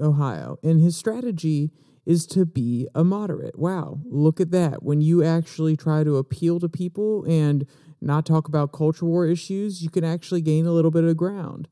Ohio. 0.00 0.58
And 0.62 0.80
his 0.80 0.96
strategy 0.96 1.72
is 2.06 2.24
to 2.28 2.46
be 2.46 2.88
a 2.94 3.02
moderate. 3.02 3.58
Wow, 3.58 4.00
look 4.04 4.40
at 4.40 4.52
that. 4.52 4.82
When 4.82 5.00
you 5.00 5.24
actually 5.24 5.76
try 5.76 6.04
to 6.04 6.16
appeal 6.16 6.60
to 6.60 6.68
people 6.68 7.24
and 7.24 7.66
not 8.00 8.24
talk 8.24 8.46
about 8.46 8.72
culture 8.72 9.04
war 9.04 9.26
issues, 9.26 9.82
you 9.82 9.90
can 9.90 10.04
actually 10.04 10.40
gain 10.40 10.66
a 10.66 10.72
little 10.72 10.92
bit 10.92 11.04
of 11.04 11.16
ground. 11.16 11.68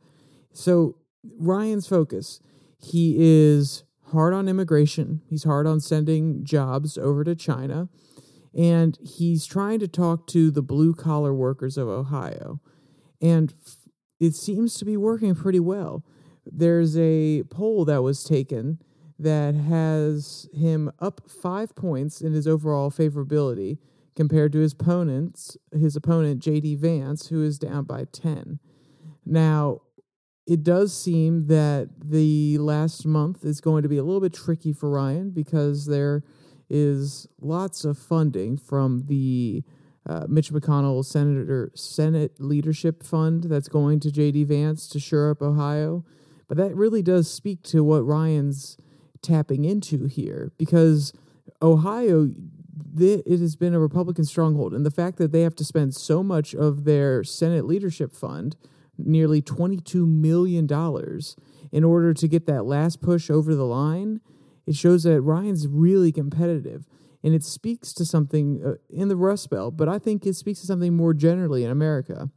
So, 0.53 0.97
Ryan's 1.39 1.87
focus, 1.87 2.41
he 2.79 3.15
is 3.19 3.85
hard 4.11 4.35
on 4.35 4.49
immigration, 4.49 5.23
he's 5.31 5.45
hard 5.45 5.67
on 5.67 5.81
sending 5.81 6.45
jobs 6.45 6.99
over 6.99 7.23
to 7.25 7.35
China, 7.35 7.89
and 8.53 8.99
he's 9.03 9.47
trying 9.47 9.79
to 9.79 9.89
talk 9.89 10.27
to 10.29 10.51
the 10.51 10.63
blue 10.63 10.95
collar 10.95 11.33
workers 11.33 11.79
of 11.79 11.89
Ohio. 11.89 12.61
And 13.23 13.55
it 14.21 14.35
seems 14.35 14.75
to 14.77 14.85
be 14.85 14.97
working 14.97 15.35
pretty 15.35 15.61
well. 15.61 16.05
There's 16.45 16.97
a 16.99 17.45
poll 17.45 17.85
that 17.87 18.03
was 18.03 18.23
taken 18.23 18.79
that 19.19 19.55
has 19.55 20.49
him 20.53 20.91
up 20.99 21.31
five 21.31 21.75
points 21.75 22.21
in 22.21 22.33
his 22.33 22.47
overall 22.47 22.91
favorability 22.91 23.79
compared 24.17 24.53
to 24.53 24.61
his 24.61 24.73
opponents, 24.73 25.57
his 25.73 25.97
opponent 25.97 26.43
JD 26.43 26.79
Vance, 26.79 27.29
who 27.29 27.43
is 27.43 27.59
down 27.59 27.85
by 27.85 28.05
ten. 28.05 28.59
Now, 29.25 29.81
it 30.47 30.63
does 30.63 30.97
seem 30.97 31.47
that 31.47 31.89
the 32.05 32.59
last 32.59 33.07
month 33.07 33.45
is 33.45 33.61
going 33.61 33.83
to 33.83 33.89
be 33.89 33.97
a 33.97 34.05
little 34.05 34.21
bit 34.21 34.35
tricky 34.35 34.73
for 34.73 34.91
Ryan 34.91 35.31
because 35.31 35.87
there 35.87 36.23
is 36.69 37.27
lots 37.41 37.85
of 37.85 37.99
funding 37.99 38.57
from 38.57 39.05
the 39.07 39.63
uh, 40.07 40.27
Mitch 40.29 40.53
McConnell 40.53 41.05
Senator 41.05 41.71
Senate 41.75 42.33
Leadership 42.39 43.03
Fund 43.03 43.45
that's 43.45 43.69
going 43.69 44.01
to 44.01 44.09
JD 44.09 44.47
Vance 44.47 44.87
to 44.89 45.01
shore 45.01 45.31
up 45.31 45.41
Ohio. 45.41 46.05
But 46.47 46.59
that 46.59 46.77
really 46.77 47.03
does 47.03 47.31
speak 47.31 47.63
to 47.65 47.83
what 47.83 48.05
Ryan's 48.05 48.77
tapping 49.25 49.65
into 49.65 50.07
here 50.07 50.53
because 50.59 51.13
Ohio, 51.61 52.31
it 52.97 53.41
has 53.41 53.57
been 53.57 53.75
a 53.75 53.81
Republican 53.81 54.25
stronghold. 54.25 54.73
And 54.73 54.87
the 54.87 54.91
fact 54.91 55.19
that 55.19 55.33
they 55.33 55.43
have 55.43 55.57
to 55.57 55.65
spend 55.65 55.95
so 55.95 56.23
much 56.23 56.55
of 56.55 56.85
their 56.85 57.25
Senate 57.25 57.65
leadership 57.65 58.13
fund, 58.13 58.57
nearly 58.97 59.43
$22 59.43 60.07
million, 60.07 60.69
in 61.73 61.85
order 61.85 62.15
to 62.15 62.29
get 62.29 62.47
that 62.47 62.65
last 62.65 63.01
push 63.01 63.31
over 63.31 63.55
the 63.55 63.65
line, 63.65 64.21
it 64.67 64.77
shows 64.77 65.03
that 65.03 65.21
Ryan's 65.21 65.67
really 65.67 66.13
competitive. 66.13 66.87
And 67.23 67.35
it 67.35 67.43
speaks 67.43 67.93
to 67.95 68.05
something 68.05 68.63
uh, 68.65 68.75
in 68.91 69.09
the 69.09 69.17
Rust 69.17 69.51
Belt, 69.51 69.77
but 69.77 69.89
I 69.89 69.99
think 69.99 70.27
it 70.27 70.37
speaks 70.37 70.61
to 70.61 70.67
something 70.67 70.95
more 70.95 71.15
generally 71.15 71.65
in 71.65 71.71
America, 71.71 72.31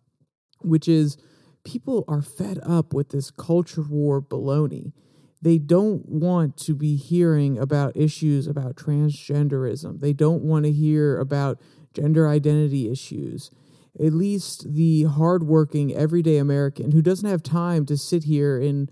which 0.62 0.88
is 0.88 1.17
people 1.65 2.06
are 2.08 2.22
fed 2.22 2.60
up 2.63 2.94
with 2.94 3.10
this 3.10 3.29
culture 3.29 3.82
war 3.82 4.22
baloney 4.22 4.94
they 5.41 5.58
don't 5.58 6.08
want 6.08 6.58
to 6.58 6.74
be 6.74 6.96
hearing 6.96 7.58
about 7.58 7.96
issues 7.96 8.48
about 8.48 8.75
transgenderism. 8.75 10.00
They 10.00 10.13
don't 10.13 10.44
want 10.44 10.65
to 10.65 10.72
hear 10.72 11.20
about 11.20 11.60
gender 11.94 12.27
identity 12.27 12.89
issues. 12.89 13.51
At 14.00 14.13
least 14.13 14.74
the 14.74 15.03
hardworking 15.03 15.96
everyday 15.96 16.38
American 16.38 16.91
who 16.91 17.01
doesn't 17.01 17.29
have 17.29 17.44
time 17.44 17.86
to 17.88 17.98
sit 17.98 18.24
here 18.24 18.60
and 18.60 18.91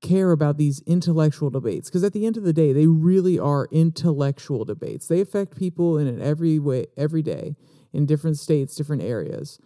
care 0.00 0.32
about 0.32 0.58
these 0.58 0.82
intellectual 0.86 1.48
debates 1.48 1.88
because 1.88 2.04
at 2.04 2.12
the 2.12 2.26
end 2.26 2.36
of 2.36 2.44
the 2.44 2.52
day 2.52 2.72
they 2.72 2.86
really 2.86 3.38
are 3.38 3.68
intellectual 3.70 4.64
debates. 4.64 5.08
They 5.08 5.20
affect 5.20 5.56
people 5.56 5.98
in 5.98 6.06
an 6.06 6.20
every 6.20 6.58
way 6.58 6.86
every 6.96 7.22
day 7.22 7.56
in 7.92 8.04
different 8.04 8.38
states, 8.38 8.74
different 8.74 9.02
areas. 9.02 9.58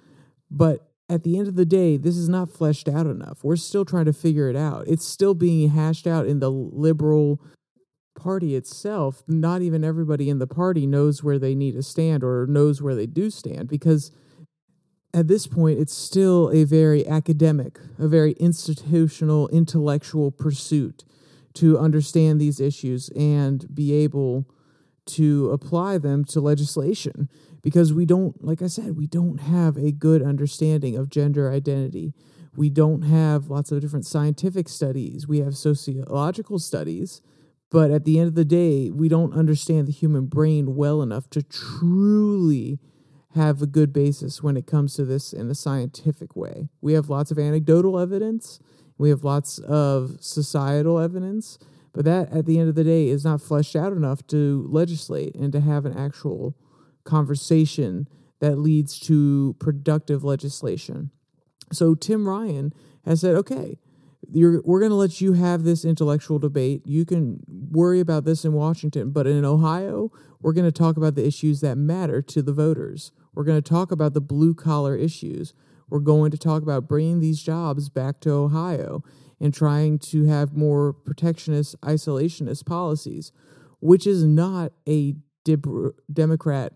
But 0.50 0.87
at 1.08 1.22
the 1.22 1.38
end 1.38 1.48
of 1.48 1.56
the 1.56 1.64
day, 1.64 1.96
this 1.96 2.16
is 2.16 2.28
not 2.28 2.50
fleshed 2.50 2.88
out 2.88 3.06
enough. 3.06 3.42
We're 3.42 3.56
still 3.56 3.84
trying 3.84 4.04
to 4.06 4.12
figure 4.12 4.48
it 4.50 4.56
out. 4.56 4.86
It's 4.86 5.06
still 5.06 5.34
being 5.34 5.70
hashed 5.70 6.06
out 6.06 6.26
in 6.26 6.40
the 6.40 6.50
liberal 6.50 7.40
party 8.14 8.54
itself. 8.54 9.22
Not 9.26 9.62
even 9.62 9.84
everybody 9.84 10.28
in 10.28 10.38
the 10.38 10.46
party 10.46 10.86
knows 10.86 11.22
where 11.22 11.38
they 11.38 11.54
need 11.54 11.72
to 11.74 11.82
stand 11.82 12.22
or 12.22 12.46
knows 12.46 12.82
where 12.82 12.94
they 12.94 13.06
do 13.06 13.30
stand 13.30 13.68
because 13.68 14.10
at 15.14 15.26
this 15.26 15.46
point, 15.46 15.78
it's 15.78 15.94
still 15.94 16.50
a 16.50 16.64
very 16.64 17.06
academic, 17.08 17.78
a 17.98 18.06
very 18.06 18.32
institutional, 18.32 19.48
intellectual 19.48 20.30
pursuit 20.30 21.04
to 21.54 21.78
understand 21.78 22.40
these 22.40 22.60
issues 22.60 23.08
and 23.16 23.74
be 23.74 23.94
able 23.94 24.44
to 25.06 25.50
apply 25.50 25.96
them 25.96 26.24
to 26.26 26.40
legislation 26.40 27.30
because 27.68 27.92
we 27.92 28.06
don't, 28.06 28.42
like 28.42 28.62
I 28.62 28.66
said, 28.66 28.96
we 28.96 29.06
don't 29.06 29.40
have 29.40 29.76
a 29.76 29.92
good 29.92 30.22
understanding 30.22 30.96
of 30.96 31.10
gender 31.10 31.52
identity. 31.52 32.14
We 32.56 32.70
don't 32.70 33.02
have 33.02 33.50
lots 33.50 33.70
of 33.70 33.82
different 33.82 34.06
scientific 34.06 34.70
studies. 34.70 35.28
We 35.28 35.40
have 35.40 35.54
sociological 35.54 36.60
studies, 36.60 37.20
but 37.70 37.90
at 37.90 38.06
the 38.06 38.18
end 38.18 38.28
of 38.28 38.36
the 38.36 38.46
day, 38.46 38.88
we 38.88 39.10
don't 39.10 39.34
understand 39.34 39.86
the 39.86 39.92
human 39.92 40.28
brain 40.28 40.76
well 40.76 41.02
enough 41.02 41.28
to 41.28 41.42
truly 41.42 42.78
have 43.34 43.60
a 43.60 43.66
good 43.66 43.92
basis 43.92 44.42
when 44.42 44.56
it 44.56 44.66
comes 44.66 44.94
to 44.94 45.04
this 45.04 45.34
in 45.34 45.50
a 45.50 45.54
scientific 45.54 46.34
way. 46.34 46.70
We 46.80 46.94
have 46.94 47.10
lots 47.10 47.30
of 47.30 47.38
anecdotal 47.38 47.98
evidence, 47.98 48.60
we 48.96 49.10
have 49.10 49.24
lots 49.24 49.58
of 49.58 50.16
societal 50.20 50.98
evidence, 50.98 51.58
but 51.92 52.06
that 52.06 52.32
at 52.32 52.46
the 52.46 52.58
end 52.58 52.70
of 52.70 52.76
the 52.76 52.84
day 52.84 53.08
is 53.08 53.26
not 53.26 53.42
fleshed 53.42 53.76
out 53.76 53.92
enough 53.92 54.26
to 54.28 54.66
legislate 54.70 55.34
and 55.34 55.52
to 55.52 55.60
have 55.60 55.84
an 55.84 55.94
actual 55.94 56.56
conversation 57.08 58.06
that 58.40 58.58
leads 58.58 59.00
to 59.00 59.56
productive 59.58 60.22
legislation. 60.22 61.10
So 61.72 61.96
Tim 61.96 62.28
Ryan 62.28 62.72
has 63.04 63.20
said, 63.20 63.34
okay, 63.34 63.78
we're 64.30 64.80
going 64.80 64.90
to 64.90 64.96
let 64.96 65.20
you 65.20 65.32
have 65.32 65.64
this 65.64 65.84
intellectual 65.84 66.38
debate. 66.38 66.82
You 66.86 67.04
can 67.04 67.40
worry 67.48 67.98
about 67.98 68.24
this 68.24 68.44
in 68.44 68.52
Washington, 68.52 69.10
but 69.10 69.26
in 69.26 69.44
Ohio, 69.44 70.12
we're 70.40 70.52
going 70.52 70.66
to 70.66 70.72
talk 70.72 70.96
about 70.96 71.14
the 71.14 71.26
issues 71.26 71.60
that 71.62 71.76
matter 71.76 72.22
to 72.22 72.42
the 72.42 72.52
voters. 72.52 73.12
We're 73.34 73.44
going 73.44 73.60
to 73.60 73.68
talk 73.68 73.90
about 73.90 74.14
the 74.14 74.20
blue 74.20 74.54
collar 74.54 74.96
issues. 74.96 75.54
We're 75.88 76.00
going 76.00 76.30
to 76.30 76.38
talk 76.38 76.62
about 76.62 76.88
bringing 76.88 77.20
these 77.20 77.42
jobs 77.42 77.88
back 77.88 78.20
to 78.20 78.30
Ohio 78.30 79.02
and 79.40 79.54
trying 79.54 79.98
to 80.00 80.26
have 80.26 80.56
more 80.56 80.92
protectionist, 80.92 81.80
isolationist 81.80 82.66
policies, 82.66 83.32
which 83.80 84.06
is 84.06 84.24
not 84.24 84.72
a 84.86 85.14
Democrat 86.12 86.72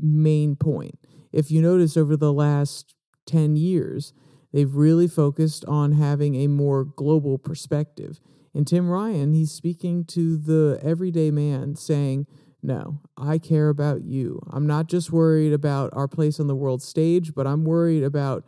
main 0.00 0.56
point. 0.56 0.98
If 1.32 1.50
you 1.50 1.62
notice 1.62 1.96
over 1.96 2.16
the 2.16 2.32
last 2.32 2.94
10 3.26 3.56
years, 3.56 4.12
they've 4.52 4.74
really 4.74 5.08
focused 5.08 5.64
on 5.66 5.92
having 5.92 6.34
a 6.36 6.46
more 6.46 6.84
global 6.84 7.38
perspective. 7.38 8.20
And 8.54 8.66
Tim 8.66 8.88
Ryan, 8.88 9.32
he's 9.32 9.50
speaking 9.50 10.04
to 10.06 10.36
the 10.36 10.78
everyday 10.82 11.30
man 11.30 11.74
saying, 11.74 12.26
No, 12.62 13.00
I 13.16 13.38
care 13.38 13.70
about 13.70 14.04
you. 14.04 14.40
I'm 14.50 14.66
not 14.66 14.88
just 14.88 15.10
worried 15.10 15.52
about 15.52 15.90
our 15.94 16.08
place 16.08 16.38
on 16.38 16.48
the 16.48 16.54
world 16.54 16.82
stage, 16.82 17.34
but 17.34 17.46
I'm 17.46 17.64
worried 17.64 18.04
about 18.04 18.44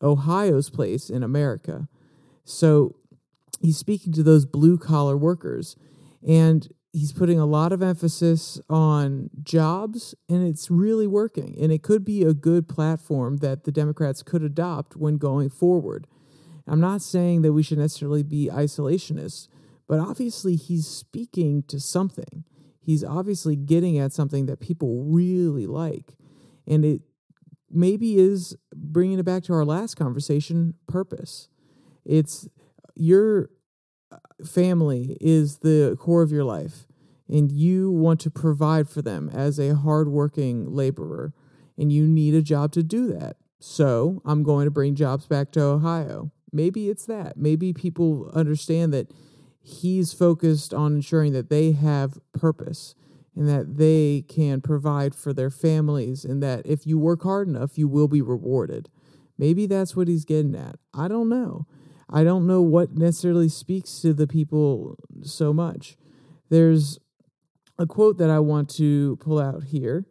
Ohio's 0.00 0.70
place 0.70 1.10
in 1.10 1.22
America. 1.22 1.88
So 2.44 2.94
he's 3.60 3.76
speaking 3.76 4.12
to 4.12 4.22
those 4.22 4.46
blue 4.46 4.78
collar 4.78 5.16
workers. 5.16 5.76
And 6.26 6.68
he's 6.98 7.12
putting 7.12 7.38
a 7.38 7.46
lot 7.46 7.72
of 7.72 7.82
emphasis 7.82 8.60
on 8.68 9.30
jobs 9.42 10.14
and 10.28 10.46
it's 10.46 10.70
really 10.70 11.06
working. 11.06 11.56
And 11.60 11.72
it 11.72 11.82
could 11.82 12.04
be 12.04 12.22
a 12.22 12.34
good 12.34 12.68
platform 12.68 13.38
that 13.38 13.64
the 13.64 13.72
democrats 13.72 14.22
could 14.22 14.42
adopt 14.42 14.96
when 14.96 15.16
going 15.16 15.50
forward. 15.50 16.06
I'm 16.66 16.80
not 16.80 17.00
saying 17.00 17.42
that 17.42 17.52
we 17.52 17.62
should 17.62 17.78
necessarily 17.78 18.22
be 18.22 18.50
isolationists 18.52 19.48
but 19.88 19.98
obviously 19.98 20.54
he's 20.54 20.86
speaking 20.86 21.64
to 21.64 21.80
something. 21.80 22.44
He's 22.78 23.02
obviously 23.02 23.56
getting 23.56 23.98
at 23.98 24.12
something 24.12 24.46
that 24.46 24.60
people 24.60 25.04
really 25.04 25.66
like. 25.66 26.14
And 26.66 26.84
it 26.84 27.02
maybe 27.70 28.18
is 28.18 28.56
bringing 28.74 29.18
it 29.18 29.24
back 29.24 29.42
to 29.44 29.54
our 29.54 29.64
last 29.64 29.94
conversation 29.96 30.74
purpose. 30.86 31.48
It's 32.04 32.46
your 32.94 33.50
uh, 34.12 34.18
family 34.44 35.16
is 35.20 35.58
the 35.58 35.96
core 35.98 36.22
of 36.22 36.30
your 36.30 36.44
life 36.44 36.86
and 37.28 37.52
you 37.52 37.90
want 37.90 38.20
to 38.20 38.30
provide 38.30 38.88
for 38.88 39.02
them 39.02 39.28
as 39.32 39.58
a 39.58 39.74
hardworking 39.74 40.72
laborer 40.72 41.32
and 41.76 41.92
you 41.92 42.06
need 42.06 42.34
a 42.34 42.42
job 42.42 42.72
to 42.72 42.82
do 42.82 43.06
that. 43.12 43.36
So 43.60 44.22
I'm 44.24 44.42
going 44.42 44.64
to 44.64 44.70
bring 44.70 44.94
jobs 44.94 45.26
back 45.26 45.52
to 45.52 45.62
Ohio. 45.62 46.30
Maybe 46.52 46.88
it's 46.88 47.06
that. 47.06 47.36
Maybe 47.36 47.72
people 47.72 48.30
understand 48.34 48.92
that 48.94 49.12
he's 49.60 50.12
focused 50.12 50.72
on 50.72 50.94
ensuring 50.94 51.32
that 51.32 51.50
they 51.50 51.72
have 51.72 52.18
purpose 52.32 52.94
and 53.36 53.48
that 53.48 53.76
they 53.76 54.24
can 54.28 54.60
provide 54.60 55.14
for 55.14 55.32
their 55.32 55.50
families 55.50 56.24
and 56.24 56.42
that 56.42 56.66
if 56.66 56.86
you 56.86 56.98
work 56.98 57.22
hard 57.22 57.48
enough, 57.48 57.78
you 57.78 57.86
will 57.86 58.08
be 58.08 58.22
rewarded. 58.22 58.88
Maybe 59.36 59.66
that's 59.66 59.94
what 59.94 60.08
he's 60.08 60.24
getting 60.24 60.56
at. 60.56 60.76
I 60.94 61.06
don't 61.06 61.28
know. 61.28 61.66
I 62.10 62.24
don't 62.24 62.46
know 62.46 62.62
what 62.62 62.96
necessarily 62.96 63.48
speaks 63.48 64.00
to 64.00 64.14
the 64.14 64.26
people 64.26 64.96
so 65.22 65.52
much. 65.52 65.96
There's 66.48 66.98
a 67.78 67.86
quote 67.86 68.18
that 68.18 68.30
I 68.30 68.38
want 68.40 68.68
to 68.76 69.16
pull 69.16 69.38
out 69.38 69.64
here 69.64 70.04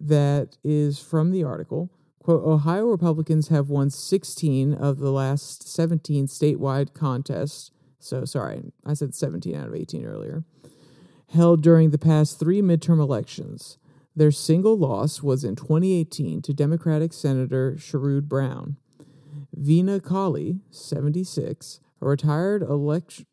that 0.00 0.56
is 0.64 0.98
from 0.98 1.30
the 1.30 1.44
article. 1.44 1.90
Quote, 2.22 2.44
Ohio 2.44 2.86
Republicans 2.86 3.48
have 3.48 3.68
won 3.68 3.90
16 3.90 4.74
of 4.74 4.98
the 4.98 5.10
last 5.10 5.68
17 5.68 6.26
statewide 6.26 6.94
contests. 6.94 7.70
So 7.98 8.24
sorry, 8.24 8.62
I 8.86 8.94
said 8.94 9.14
17 9.14 9.54
out 9.54 9.68
of 9.68 9.74
18 9.74 10.04
earlier. 10.04 10.44
held 11.28 11.62
during 11.62 11.90
the 11.90 11.98
past 11.98 12.40
three 12.40 12.60
midterm 12.60 12.98
elections. 12.98 13.78
Their 14.16 14.32
single 14.32 14.76
loss 14.76 15.22
was 15.22 15.44
in 15.44 15.54
2018 15.54 16.42
to 16.42 16.52
Democratic 16.52 17.12
Senator 17.12 17.76
Sherrod 17.78 18.24
Brown. 18.24 18.76
Vina 19.54 20.00
Kali, 20.00 20.58
76, 20.70 21.78
a 22.00 22.06
retired 22.06 22.62
elect- 22.62 23.24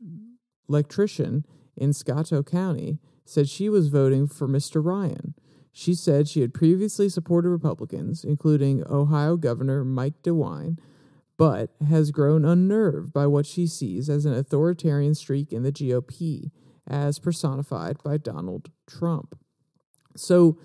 electrician 0.69 1.43
in 1.75 1.91
Scioto 1.91 2.43
County, 2.43 2.99
said 3.29 3.49
she 3.49 3.69
was 3.69 3.89
voting 3.89 4.27
for 4.27 4.47
Mr. 4.47 4.83
Ryan. 4.83 5.33
She 5.71 5.93
said 5.93 6.27
she 6.27 6.41
had 6.41 6.53
previously 6.53 7.09
supported 7.09 7.49
Republicans, 7.49 8.23
including 8.23 8.83
Ohio 8.89 9.37
Governor 9.37 9.83
Mike 9.85 10.21
DeWine, 10.23 10.77
but 11.37 11.69
has 11.87 12.11
grown 12.11 12.45
unnerved 12.45 13.13
by 13.13 13.27
what 13.27 13.45
she 13.45 13.67
sees 13.67 14.09
as 14.09 14.25
an 14.25 14.33
authoritarian 14.33 15.13
streak 15.13 15.53
in 15.53 15.61
the 15.63 15.71
GOP, 15.71 16.49
as 16.87 17.19
personified 17.19 17.97
by 18.03 18.17
Donald 18.17 18.71
Trump. 18.87 19.37
So, 20.15 20.57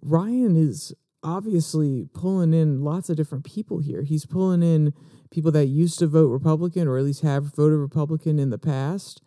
Ryan 0.00 0.56
is 0.56 0.94
obviously 1.22 2.06
pulling 2.12 2.52
in 2.52 2.82
lots 2.82 3.08
of 3.08 3.16
different 3.16 3.44
people 3.44 3.80
here. 3.80 4.02
He's 4.02 4.26
pulling 4.26 4.62
in 4.62 4.92
people 5.30 5.50
that 5.52 5.66
used 5.66 5.98
to 5.98 6.06
vote 6.06 6.28
Republican 6.28 6.86
or 6.86 6.98
at 6.98 7.04
least 7.04 7.22
have 7.22 7.54
voted 7.54 7.78
Republican 7.78 8.38
in 8.38 8.50
the 8.50 8.58
past. 8.58 9.20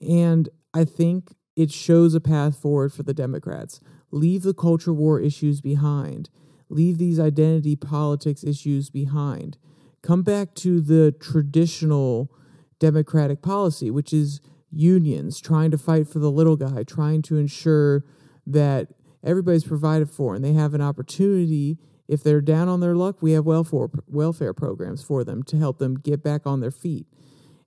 And 0.00 0.48
I 0.72 0.84
think 0.84 1.34
it 1.56 1.70
shows 1.70 2.14
a 2.14 2.20
path 2.20 2.56
forward 2.56 2.92
for 2.92 3.02
the 3.02 3.14
Democrats. 3.14 3.80
Leave 4.10 4.42
the 4.42 4.54
culture 4.54 4.92
war 4.92 5.20
issues 5.20 5.60
behind, 5.60 6.30
leave 6.68 6.98
these 6.98 7.20
identity 7.20 7.76
politics 7.76 8.44
issues 8.44 8.90
behind. 8.90 9.58
Come 10.02 10.22
back 10.22 10.54
to 10.56 10.80
the 10.80 11.12
traditional 11.12 12.30
Democratic 12.78 13.42
policy, 13.42 13.90
which 13.90 14.12
is 14.12 14.40
unions 14.70 15.40
trying 15.40 15.70
to 15.70 15.78
fight 15.78 16.08
for 16.08 16.18
the 16.18 16.30
little 16.30 16.56
guy, 16.56 16.82
trying 16.82 17.22
to 17.22 17.36
ensure 17.36 18.04
that 18.46 18.88
everybody's 19.22 19.64
provided 19.64 20.10
for 20.10 20.34
and 20.34 20.44
they 20.44 20.52
have 20.52 20.74
an 20.74 20.80
opportunity. 20.80 21.78
If 22.06 22.22
they're 22.22 22.42
down 22.42 22.68
on 22.68 22.80
their 22.80 22.94
luck, 22.94 23.22
we 23.22 23.32
have 23.32 23.46
welfare 23.46 23.88
welfare 24.06 24.52
programs 24.52 25.02
for 25.02 25.24
them 25.24 25.42
to 25.44 25.56
help 25.56 25.78
them 25.78 25.94
get 25.94 26.22
back 26.22 26.46
on 26.46 26.60
their 26.60 26.70
feet. 26.70 27.06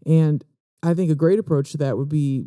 And 0.06 0.44
I 0.84 0.94
think 0.94 1.10
a 1.10 1.16
great 1.16 1.40
approach 1.40 1.72
to 1.72 1.78
that 1.78 1.98
would 1.98 2.10
be 2.10 2.46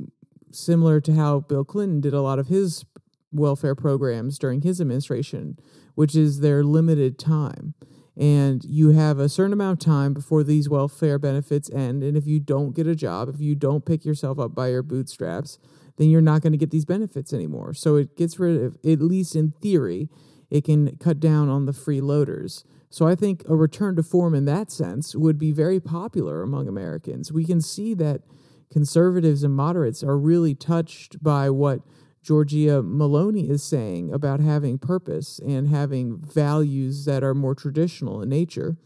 similar 0.52 1.00
to 1.00 1.14
how 1.14 1.40
Bill 1.40 1.64
Clinton 1.64 2.00
did 2.00 2.14
a 2.14 2.22
lot 2.22 2.38
of 2.38 2.48
his 2.48 2.84
welfare 3.32 3.74
programs 3.74 4.38
during 4.38 4.62
his 4.62 4.80
administration, 4.80 5.56
which 5.94 6.16
is 6.16 6.40
their 6.40 6.64
limited 6.64 7.18
time. 7.18 7.74
And 8.16 8.64
you 8.64 8.90
have 8.90 9.18
a 9.18 9.28
certain 9.28 9.52
amount 9.52 9.80
of 9.80 9.86
time 9.86 10.12
before 10.12 10.42
these 10.42 10.68
welfare 10.68 11.18
benefits 11.18 11.70
end. 11.70 12.02
And 12.02 12.16
if 12.16 12.26
you 12.26 12.40
don't 12.40 12.74
get 12.74 12.86
a 12.86 12.94
job, 12.94 13.28
if 13.28 13.40
you 13.40 13.54
don't 13.54 13.86
pick 13.86 14.04
yourself 14.04 14.38
up 14.38 14.54
by 14.54 14.68
your 14.68 14.82
bootstraps, 14.82 15.58
then 15.96 16.10
you're 16.10 16.20
not 16.20 16.42
going 16.42 16.52
to 16.52 16.58
get 16.58 16.70
these 16.70 16.84
benefits 16.84 17.32
anymore. 17.32 17.72
So 17.72 17.96
it 17.96 18.16
gets 18.16 18.38
rid 18.38 18.60
of, 18.60 18.76
at 18.84 19.00
least 19.00 19.36
in 19.36 19.52
theory, 19.52 20.08
it 20.50 20.64
can 20.64 20.96
cut 20.96 21.20
down 21.20 21.48
on 21.48 21.66
the 21.66 21.72
freeloaders. 21.72 22.64
So 22.90 23.06
I 23.06 23.14
think 23.14 23.44
a 23.48 23.54
return 23.54 23.96
to 23.96 24.02
form 24.02 24.34
in 24.34 24.44
that 24.46 24.70
sense 24.70 25.14
would 25.14 25.38
be 25.38 25.52
very 25.52 25.78
popular 25.78 26.42
among 26.42 26.68
Americans. 26.68 27.32
We 27.32 27.44
can 27.44 27.60
see 27.60 27.94
that 27.94 28.22
conservatives 28.70 29.42
and 29.42 29.54
moderates 29.54 30.02
are 30.02 30.18
really 30.18 30.54
touched 30.54 31.22
by 31.22 31.50
what 31.50 31.80
Giorgia 32.24 32.82
Meloni 32.82 33.48
is 33.48 33.62
saying 33.62 34.12
about 34.12 34.40
having 34.40 34.78
purpose 34.78 35.38
and 35.38 35.68
having 35.68 36.18
values 36.18 37.04
that 37.06 37.22
are 37.22 37.34
more 37.34 37.54
traditional 37.54 38.20
in 38.20 38.28
nature. 38.28 38.76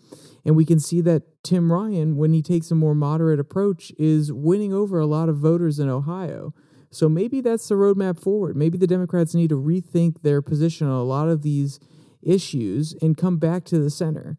And 0.45 0.55
we 0.55 0.65
can 0.65 0.79
see 0.79 1.01
that 1.03 1.43
Tim 1.43 1.73
Ryan, 1.73 2.17
when 2.17 2.33
he 2.33 2.43
takes 2.43 2.71
a 2.71 2.77
more 2.77 2.95
moderate 2.95 3.41
approach, 3.41 3.93
is 3.99 4.33
winning 4.33 4.73
over 4.73 4.99
a 5.01 5.07
lot 5.07 5.29
of 5.29 5.39
voters 5.39 5.79
in 5.79 5.89
Ohio. 5.89 6.55
So 6.91 7.09
maybe 7.09 7.41
that's 7.41 7.67
the 7.67 7.75
roadmap 7.75 8.21
forward. 8.21 8.57
Maybe 8.57 8.79
the 8.79 8.87
Democrats 8.87 9.35
need 9.35 9.49
to 9.49 9.61
rethink 9.61 10.23
their 10.23 10.41
position 10.41 10.87
on 10.87 10.93
a 10.93 11.03
lot 11.03 11.29
of 11.29 11.43
these 11.43 11.81
issues 12.23 12.95
and 13.03 13.17
come 13.17 13.39
back 13.39 13.65
to 13.65 13.79
the 13.79 13.91
center 13.91 14.39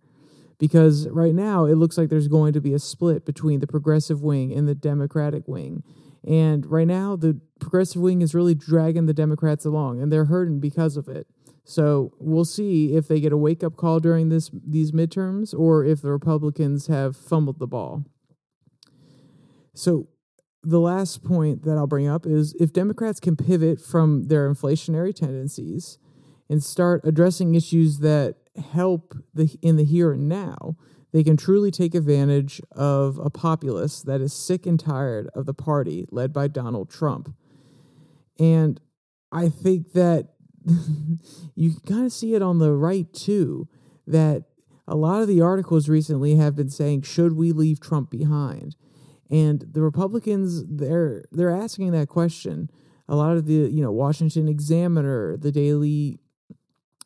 because 0.58 1.08
right 1.10 1.34
now 1.34 1.66
it 1.66 1.76
looks 1.76 1.98
like 1.98 2.10
there's 2.10 2.28
going 2.28 2.54
to 2.54 2.62
be 2.62 2.74
a 2.74 2.80
split 2.80 3.26
between 3.26 3.60
the 3.60 3.68
progressive 3.68 4.22
wing 4.22 4.54
and 4.54 4.68
the 4.68 4.76
Democratic 4.76 5.48
wing. 5.48 5.84
And 6.28 6.66
right 6.66 6.88
now, 6.88 7.16
the 7.16 7.40
progressive 7.60 8.02
wing 8.02 8.22
is 8.22 8.34
really 8.34 8.56
dragging 8.56 9.06
the 9.06 9.14
Democrats 9.14 9.64
along, 9.64 10.02
and 10.02 10.12
they're 10.12 10.26
hurting 10.26 10.60
because 10.60 10.98
of 10.98 11.08
it. 11.08 11.28
So 11.64 12.14
we'll 12.20 12.46
see 12.46 12.96
if 12.96 13.08
they 13.08 13.20
get 13.20 13.34
a 13.34 13.38
wake 13.38 13.64
up 13.64 13.76
call 13.76 14.00
during 14.00 14.30
this 14.30 14.50
these 14.54 14.92
midterms, 14.92 15.58
or 15.58 15.84
if 15.86 16.02
the 16.02 16.12
Republicans 16.12 16.88
have 16.88 17.16
fumbled 17.16 17.60
the 17.60 17.68
ball. 17.68 18.06
So 19.74 20.08
the 20.64 20.80
last 20.80 21.24
point 21.24 21.64
that 21.64 21.78
I'll 21.78 21.88
bring 21.88 22.08
up 22.08 22.26
is 22.26 22.56
if 22.60 22.74
Democrats 22.74 23.20
can 23.20 23.36
pivot 23.36 23.80
from 23.80 24.28
their 24.28 24.52
inflationary 24.52 25.14
tendencies 25.14 26.00
and 26.50 26.64
start 26.64 27.02
addressing 27.04 27.54
issues 27.56 28.00
that 28.00 28.36
help 28.58 29.16
the 29.34 29.58
in 29.62 29.76
the 29.76 29.86
here 29.86 30.12
and 30.12 30.28
now, 30.28 30.76
they 31.12 31.24
can 31.24 31.38
truly 31.38 31.72
take 31.72 31.96
advantage 31.96 32.62
of 32.72 33.20
a 33.20 33.30
populace 33.30 34.02
that 34.02 34.22
is 34.22 34.34
sick 34.34 34.66
and 34.66 34.80
tired 34.80 35.30
of 35.34 35.46
the 35.46 35.54
party 35.54 36.06
led 36.12 36.34
by 36.34 36.48
Donald 36.48 36.90
Trump. 36.90 37.34
And 38.38 38.82
I 39.32 39.50
think 39.50 39.94
that 39.94 40.34
you 41.56 41.76
kind 41.88 42.06
of 42.06 42.12
see 42.12 42.34
it 42.34 42.42
on 42.42 42.60
the 42.60 42.74
right 42.74 43.12
too, 43.14 43.68
that 44.08 44.44
a 44.88 44.96
lot 44.96 45.22
of 45.22 45.28
the 45.28 45.42
articles 45.42 45.90
recently 45.90 46.36
have 46.36 46.56
been 46.56 46.70
saying, 46.70 47.04
should 47.04 47.34
we 47.34 47.52
leave 47.52 47.80
Trump 47.80 48.10
behind? 48.10 48.76
And 49.30 49.66
the 49.72 49.82
Republicans, 49.82 50.64
they're 50.68 51.24
they're 51.32 51.50
asking 51.56 51.92
that 51.92 52.10
question. 52.10 52.70
A 53.08 53.16
lot 53.16 53.38
of 53.38 53.46
the, 53.46 53.54
you 53.54 53.82
know, 53.82 53.92
Washington 53.92 54.48
Examiner, 54.48 55.38
the 55.38 55.52
Daily 55.52 56.20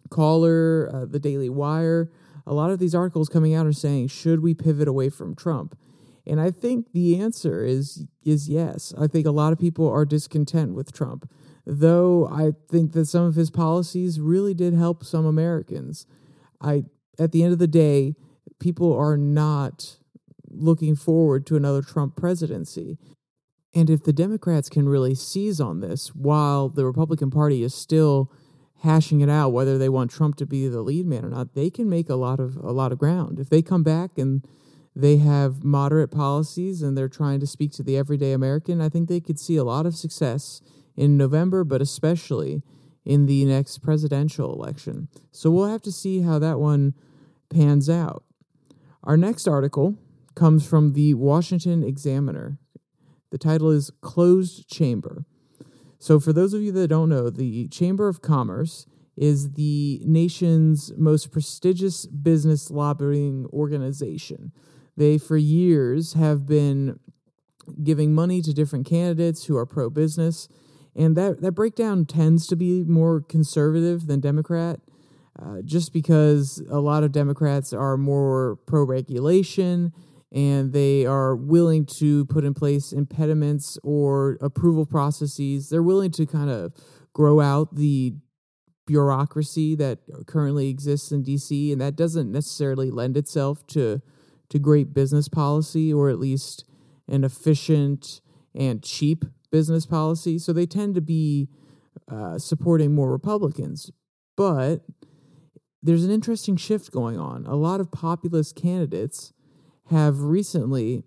Caller, 0.10 0.89
uh, 0.93 1.06
the 1.06 1.19
Daily 1.19 1.50
Wire, 1.50 2.12
a 2.45 2.54
lot 2.54 2.72
of 2.72 2.80
these 2.80 2.95
articles 2.95 3.30
coming 3.30 3.54
out 3.54 3.67
are 3.67 3.74
saying, 3.74 4.08
should 4.08 4.41
we 4.41 4.54
pivot 4.54 4.88
away 4.88 5.10
from 5.10 5.36
Trump? 5.36 5.78
And 6.26 6.39
I 6.39 6.52
think 6.52 6.91
the 6.93 7.19
answer 7.19 7.63
is 7.63 8.06
is 8.24 8.50
yes. 8.50 8.93
I 8.98 9.08
think 9.08 9.26
a 9.26 9.32
lot 9.32 9.52
of 9.52 9.60
people 9.60 9.89
are 9.89 10.06
discontent 10.06 10.74
with 10.76 10.91
Trump, 10.91 11.30
though 11.65 12.28
I 12.32 12.52
think 12.69 12.91
that 12.93 13.08
some 13.08 13.26
of 13.26 13.36
his 13.36 13.50
policies 13.50 14.19
really 14.19 14.54
did 14.54 14.74
help 14.74 15.04
some 15.04 15.26
Americans. 15.26 16.06
I 16.62 16.84
at 17.17 17.32
the 17.32 17.43
end 17.43 17.54
of 17.54 17.60
the 17.60 17.67
day, 17.67 18.15
people 18.60 18.95
are 18.95 19.17
not 19.17 19.98
looking 20.50 20.95
forward 20.95 21.45
to 21.48 21.56
another 21.56 21.82
Trump 21.82 22.15
presidency. 22.15 22.98
And 23.74 23.89
if 23.89 24.04
the 24.04 24.13
Democrats 24.13 24.69
can 24.69 24.89
really 24.89 25.13
seize 25.13 25.62
on 25.62 25.80
this 25.80 26.10
while 26.10 26.69
the 26.69 26.86
Republican 26.86 27.30
Party 27.30 27.63
is 27.63 27.74
still 27.74 28.32
hashing 28.82 29.22
it 29.22 29.30
out 29.30 29.50
whether 29.50 29.78
they 29.78 29.89
want 29.89 30.12
Trump 30.12 30.36
to 30.38 30.46
be 30.46 30.68
the 30.68 30.82
lead 30.82 31.06
man 31.06 31.26
or 31.26 31.30
not, 31.30 31.54
they 31.54 31.70
can 31.70 31.89
make 31.89 32.10
a 32.10 32.15
lot 32.15 32.39
of 32.39 32.56
a 32.58 32.72
lot 32.72 32.92
of 32.92 32.98
ground. 32.98 33.39
If 33.39 33.50
they 33.50 33.62
come 33.62 33.84
back 33.84 34.18
and 34.18 34.46
they 34.96 35.18
have 35.18 35.63
moderate 35.63 36.12
policies 36.12 36.82
and 36.82 36.98
they're 36.98 37.10
trying 37.10 37.39
to 37.39 37.48
speak 37.48 37.72
to 37.74 37.84
the 37.84 37.98
everyday 37.98 38.34
American, 38.34 38.82
I 38.82 38.89
think 38.89 39.08
they 39.08 39.20
could 39.20 39.39
see 39.39 39.56
a 39.56 39.63
lot 39.63 39.86
of 39.86 39.96
success 39.96 40.62
in 40.96 41.18
November, 41.18 41.63
but 41.63 41.82
especially 41.82 42.62
in 43.06 43.26
the 43.26 43.46
next 43.46 43.80
presidential 43.80 44.54
election. 44.54 45.08
So 45.32 45.50
we'll 45.50 45.70
have 45.70 45.82
to 45.84 45.92
see 45.92 46.22
how 46.22 46.39
that 46.39 46.60
one 46.60 46.94
pans 47.50 47.89
out. 47.89 48.24
Our 49.04 49.18
next 49.18 49.48
article 49.48 49.98
comes 50.36 50.68
from 50.68 50.94
the 50.94 51.13
Washington 51.13 51.84
Examiner. 51.84 52.58
The 53.32 53.38
title 53.38 53.70
is 53.70 53.92
Closed 54.02 54.70
Chamber. 54.70 55.26
So, 55.99 56.19
for 56.19 56.31
those 56.31 56.53
of 56.53 56.62
you 56.62 56.71
that 56.71 56.88
don't 56.88 57.09
know, 57.09 57.29
the 57.29 57.67
Chamber 57.67 58.07
of 58.07 58.21
Commerce 58.21 58.85
is 59.17 59.51
the 59.51 60.01
nation's 60.05 60.93
most 60.97 61.29
prestigious 61.29 62.05
business 62.05 62.71
lobbying 62.71 63.45
organization. 63.51 64.53
They, 64.95 65.17
for 65.17 65.35
years, 65.35 66.13
have 66.13 66.45
been 66.45 66.99
giving 67.83 68.15
money 68.15 68.41
to 68.41 68.53
different 68.53 68.85
candidates 68.85 69.45
who 69.45 69.57
are 69.57 69.65
pro 69.65 69.89
business. 69.89 70.47
And 70.95 71.17
that, 71.17 71.41
that 71.41 71.51
breakdown 71.51 72.05
tends 72.05 72.47
to 72.47 72.55
be 72.55 72.83
more 72.85 73.19
conservative 73.19 74.07
than 74.07 74.21
Democrat, 74.21 74.79
uh, 75.38 75.62
just 75.63 75.91
because 75.91 76.63
a 76.69 76.79
lot 76.79 77.03
of 77.03 77.12
Democrats 77.12 77.73
are 77.73 77.97
more 77.97 78.57
pro 78.65 78.83
regulation 78.83 79.93
and 80.32 80.74
they 80.74 81.06
are 81.06 81.36
willing 81.36 81.86
to 81.86 82.26
put 82.26 82.46
in 82.46 82.54
place 82.54 82.92
impediments 82.92 83.78
or 83.84 84.38
approval 84.42 84.86
processes. 84.86 85.70
They're 85.70 85.84
willing 85.84 86.12
to 86.12 86.26
kind 86.26 86.50
of 86.50 86.74
grow 87.13 87.39
out 87.39 87.76
the 87.76 88.13
bureaucracy 88.86 89.76
that 89.76 90.00
currently 90.28 90.70
exists 90.70 91.12
in 91.12 91.24
DC, 91.24 91.72
and 91.72 91.82
that 91.82 91.96
doesn't 91.96 92.32
necessarily 92.32 92.92
lend 92.92 93.18
itself 93.18 93.65
to 93.68 94.02
to 94.50 94.58
great 94.58 94.96
business 94.96 95.30
policy 95.30 95.94
or 95.94 96.10
at 96.10 96.20
least 96.20 96.65
an 97.08 97.24
efficient 97.24 98.20
and 98.56 98.84
cheap 98.84 99.26
business 99.52 99.86
policy. 99.86 100.39
So 100.39 100.54
they 100.54 100.65
tend 100.65 100.96
to 100.96 101.02
be 101.02 101.50
uh, 102.12 102.39
supporting 102.39 102.94
more 102.94 103.12
Republicans, 103.12 103.92
but 104.36 104.80
there's 105.82 106.04
an 106.04 106.12
interesting 106.12 106.58
shift 106.58 106.92
going 106.92 107.20
on. 107.20 107.46
A 107.46 107.56
lot 107.56 107.80
of 107.80 107.92
populist 107.92 108.56
candidates 108.56 109.34
have 109.89 110.21
recently 110.21 111.04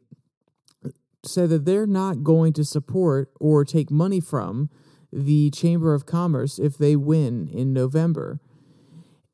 said 1.25 1.51
that 1.51 1.65
they're 1.65 1.87
not 1.87 2.25
going 2.25 2.53
to 2.53 2.65
support 2.65 3.31
or 3.41 3.65
take 3.65 3.91
money 3.91 4.21
from 4.21 4.71
the 5.13 5.51
Chamber 5.51 5.95
of 5.95 6.07
Commerce 6.07 6.59
if 6.59 6.77
they 6.77 6.97
win 6.97 7.49
in 7.49 7.73
November. 7.73 8.41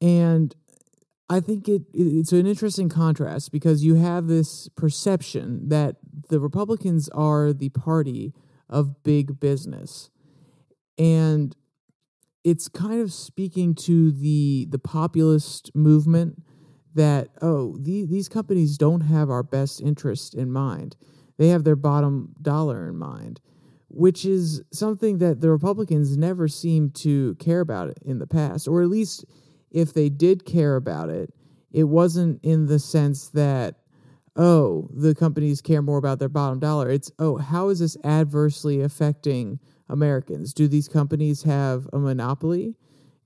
And 0.01 0.55
I 1.31 1.41
think 1.41 1.69
it 1.69 1.83
it's 1.93 2.33
an 2.33 2.47
interesting 2.47 2.89
contrast 2.89 3.53
because 3.53 3.85
you 3.85 3.97
have 3.97 4.27
this 4.27 4.69
perception 4.77 5.69
that 5.69 5.97
the 6.29 6.41
Republicans 6.41 7.09
are 7.11 7.53
the 7.53 7.69
party 7.71 8.33
of 8.69 9.03
big 9.03 9.39
business. 9.41 10.11
And 10.99 11.55
it's 12.45 12.69
kind 12.69 13.01
of 13.01 13.13
speaking 13.13 13.75
to 13.75 14.11
the 14.11 14.67
the 14.71 14.79
populist 14.79 15.75
movement 15.75 16.43
that 16.95 17.29
oh 17.43 17.77
the, 17.81 18.05
these 18.07 18.29
companies 18.29 18.77
don't 18.77 19.03
have 19.03 19.31
our 19.31 19.43
best 19.43 19.81
interest 19.81 20.35
in 20.35 20.51
mind 20.51 20.97
they 21.37 21.49
have 21.49 21.65
their 21.65 21.77
bottom 21.77 22.35
dollar 22.43 22.89
in 22.89 22.97
mind 22.97 23.41
which 23.91 24.25
is 24.25 24.63
something 24.73 25.19
that 25.19 25.41
the 25.41 25.51
republicans 25.51 26.17
never 26.17 26.49
seem 26.49 26.91
to 26.91 27.35
care 27.37 27.61
about 27.61 27.97
in 28.03 28.19
the 28.19 28.27
past 28.27 28.67
or 28.69 28.83
at 28.83 28.89
least 28.89 29.25
if 29.71 29.93
they 29.93 30.09
did 30.09 30.45
care 30.45 30.77
about 30.77 31.09
it 31.09 31.33
it 31.73 31.85
wasn't 31.85 32.39
in 32.43 32.67
the 32.67 32.79
sense 32.79 33.29
that 33.31 33.77
oh 34.37 34.89
the 34.95 35.15
companies 35.15 35.61
care 35.61 35.83
more 35.83 35.99
about 35.99 36.19
their 36.19 36.29
bottom 36.29 36.59
dollar 36.59 36.91
it's 36.91 37.11
oh 37.19 37.37
how 37.37 37.69
is 37.69 37.81
this 37.81 37.97
adversely 38.05 38.81
affecting 38.81 39.59
Americans? 39.89 40.53
Do 40.53 40.69
these 40.69 40.89
companies 40.89 41.43
have 41.43 41.89
a 41.93 41.99
monopoly? 41.99 42.77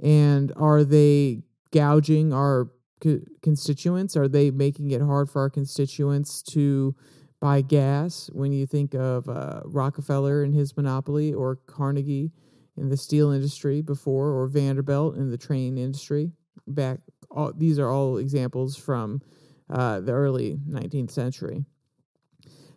And 0.01 0.53
are 0.57 0.85
they 0.85 1.42
gouging 1.70 2.33
our 2.33 2.70
co- 3.02 3.20
constituents? 3.42 4.16
Are 4.16 4.28
they 4.28 4.50
making 4.50 4.90
it 4.90 5.02
hard 5.02 5.28
for 5.28 5.40
our 5.40 5.50
constituents 5.50 6.42
to 6.44 6.94
buy 7.40 7.60
gas? 7.60 8.30
When 8.32 8.52
you 8.52 8.66
think 8.66 8.94
of 8.94 9.28
uh, 9.28 9.60
Rockefeller 9.64 10.42
and 10.42 10.54
his 10.54 10.76
monopoly, 10.76 11.32
or 11.32 11.56
Carnegie 11.66 12.32
in 12.76 12.88
the 12.88 12.96
steel 12.96 13.30
industry 13.30 13.82
before, 13.82 14.28
or 14.28 14.46
Vanderbilt 14.46 15.16
in 15.16 15.30
the 15.30 15.38
train 15.38 15.76
industry 15.76 16.32
back, 16.66 17.00
all, 17.30 17.52
these 17.54 17.78
are 17.78 17.90
all 17.90 18.18
examples 18.18 18.76
from 18.76 19.20
uh, 19.68 20.00
the 20.00 20.12
early 20.12 20.58
19th 20.68 21.10
century. 21.10 21.64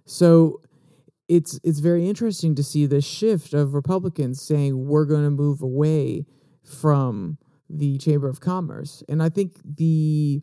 So 0.06 0.62
it's 1.28 1.60
it's 1.64 1.80
very 1.80 2.08
interesting 2.08 2.56
to 2.56 2.64
see 2.64 2.86
the 2.86 3.02
shift 3.02 3.54
of 3.54 3.74
Republicans 3.74 4.42
saying 4.42 4.88
we're 4.88 5.06
going 5.06 5.24
to 5.24 5.32
move 5.32 5.62
away 5.62 6.26
from 6.64 7.38
the 7.70 7.98
Chamber 7.98 8.30
of 8.30 8.40
Commerce. 8.40 9.04
And 9.10 9.22
I 9.22 9.30
think 9.30 9.54
the 9.64 10.42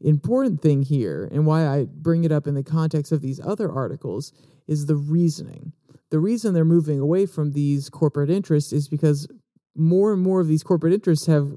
important 0.00 0.62
thing 0.62 0.82
here 0.82 1.28
and 1.32 1.46
why 1.46 1.66
I 1.66 1.86
bring 1.90 2.24
it 2.24 2.32
up 2.32 2.46
in 2.46 2.54
the 2.54 2.62
context 2.62 3.10
of 3.12 3.20
these 3.20 3.40
other 3.40 3.70
articles 3.70 4.32
is 4.66 4.86
the 4.86 4.96
reasoning. 4.96 5.72
The 6.10 6.20
reason 6.20 6.54
they're 6.54 6.64
moving 6.64 7.00
away 7.00 7.26
from 7.26 7.52
these 7.52 7.90
corporate 7.90 8.30
interests 8.30 8.72
is 8.72 8.88
because 8.88 9.28
more 9.74 10.12
and 10.12 10.22
more 10.22 10.40
of 10.40 10.48
these 10.48 10.62
corporate 10.62 10.92
interests 10.92 11.26
have 11.26 11.52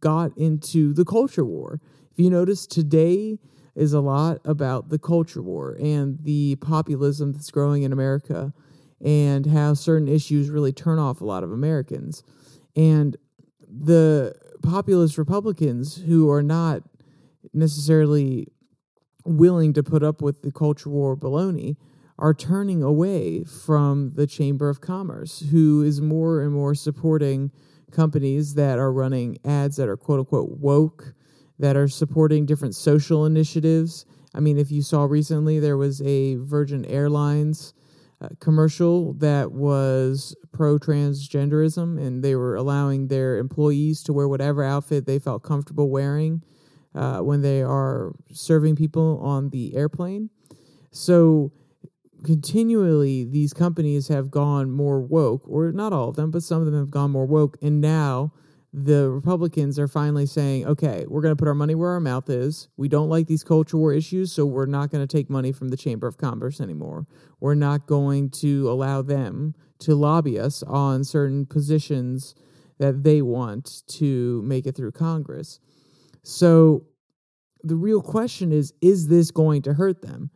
got 0.00 0.36
into 0.36 0.92
the 0.92 1.04
culture 1.04 1.44
war. 1.44 1.80
If 2.10 2.18
you 2.18 2.30
notice 2.30 2.66
today 2.66 3.38
is 3.74 3.92
a 3.92 4.00
lot 4.00 4.38
about 4.44 4.90
the 4.90 4.98
culture 4.98 5.42
war 5.42 5.76
and 5.80 6.18
the 6.22 6.56
populism 6.56 7.32
that's 7.32 7.50
growing 7.50 7.84
in 7.84 7.92
America 7.92 8.52
and 9.00 9.46
how 9.46 9.74
certain 9.74 10.08
issues 10.08 10.50
really 10.50 10.72
turn 10.72 10.98
off 10.98 11.20
a 11.20 11.24
lot 11.24 11.42
of 11.42 11.52
Americans. 11.52 12.22
And 12.76 13.16
the 13.68 14.34
populist 14.62 15.18
Republicans 15.18 15.96
who 15.96 16.30
are 16.30 16.42
not 16.42 16.82
necessarily 17.52 18.48
willing 19.24 19.72
to 19.72 19.82
put 19.82 20.02
up 20.02 20.22
with 20.22 20.42
the 20.42 20.52
culture 20.52 20.90
war 20.90 21.16
baloney 21.16 21.76
are 22.18 22.34
turning 22.34 22.82
away 22.82 23.42
from 23.44 24.12
the 24.14 24.26
Chamber 24.26 24.68
of 24.68 24.80
Commerce, 24.80 25.44
who 25.50 25.82
is 25.82 26.00
more 26.00 26.40
and 26.40 26.52
more 26.52 26.74
supporting 26.74 27.50
companies 27.90 28.54
that 28.54 28.78
are 28.78 28.92
running 28.92 29.38
ads 29.44 29.76
that 29.76 29.88
are 29.88 29.96
quote 29.96 30.20
unquote 30.20 30.50
woke 30.58 31.14
that 31.58 31.76
are 31.76 31.88
supporting 31.88 32.46
different 32.46 32.74
social 32.74 33.26
initiatives. 33.26 34.06
I 34.34 34.40
mean, 34.40 34.58
if 34.58 34.70
you 34.70 34.82
saw 34.82 35.04
recently, 35.04 35.58
there 35.58 35.76
was 35.76 36.00
a 36.02 36.36
Virgin 36.36 36.84
Airlines 36.86 37.74
commercial 38.40 39.14
that 39.14 39.52
was 39.52 40.34
pro 40.52 40.78
transgenderism, 40.78 42.00
and 42.00 42.22
they 42.22 42.34
were 42.34 42.56
allowing 42.56 43.08
their 43.08 43.38
employees 43.38 44.02
to 44.04 44.12
wear 44.12 44.28
whatever 44.28 44.62
outfit 44.62 45.06
they 45.06 45.18
felt 45.18 45.42
comfortable 45.42 45.88
wearing 45.88 46.42
uh, 46.94 47.18
when 47.18 47.42
they 47.42 47.62
are 47.62 48.12
serving 48.30 48.76
people 48.76 49.18
on 49.22 49.50
the 49.50 49.74
airplane. 49.74 50.30
So, 50.90 51.52
continually, 52.22 53.24
these 53.24 53.52
companies 53.52 54.08
have 54.08 54.30
gone 54.30 54.70
more 54.70 55.00
woke, 55.00 55.42
or 55.46 55.72
not 55.72 55.92
all 55.92 56.10
of 56.10 56.16
them, 56.16 56.30
but 56.30 56.42
some 56.42 56.60
of 56.60 56.66
them 56.66 56.78
have 56.78 56.90
gone 56.90 57.10
more 57.10 57.26
woke, 57.26 57.56
and 57.62 57.80
now 57.80 58.32
the 58.72 59.10
Republicans 59.10 59.78
are 59.78 59.88
finally 59.88 60.24
saying, 60.24 60.66
okay, 60.66 61.04
we're 61.06 61.20
going 61.20 61.32
to 61.32 61.38
put 61.38 61.48
our 61.48 61.54
money 61.54 61.74
where 61.74 61.90
our 61.90 62.00
mouth 62.00 62.30
is. 62.30 62.68
We 62.78 62.88
don't 62.88 63.10
like 63.10 63.26
these 63.26 63.44
culture 63.44 63.76
war 63.76 63.92
issues, 63.92 64.32
so 64.32 64.46
we're 64.46 64.66
not 64.66 64.90
going 64.90 65.06
to 65.06 65.16
take 65.16 65.28
money 65.28 65.52
from 65.52 65.68
the 65.68 65.76
Chamber 65.76 66.06
of 66.06 66.16
Commerce 66.16 66.60
anymore. 66.60 67.06
We're 67.38 67.54
not 67.54 67.86
going 67.86 68.30
to 68.30 68.70
allow 68.70 69.02
them 69.02 69.54
to 69.80 69.94
lobby 69.94 70.38
us 70.38 70.62
on 70.62 71.04
certain 71.04 71.44
positions 71.44 72.34
that 72.78 73.02
they 73.02 73.20
want 73.20 73.82
to 73.88 74.40
make 74.42 74.66
it 74.66 74.74
through 74.74 74.92
Congress. 74.92 75.60
So 76.22 76.86
the 77.62 77.76
real 77.76 78.00
question 78.00 78.52
is 78.52 78.72
is 78.80 79.08
this 79.08 79.30
going 79.30 79.62
to 79.62 79.74
hurt 79.74 80.00
them? 80.02 80.30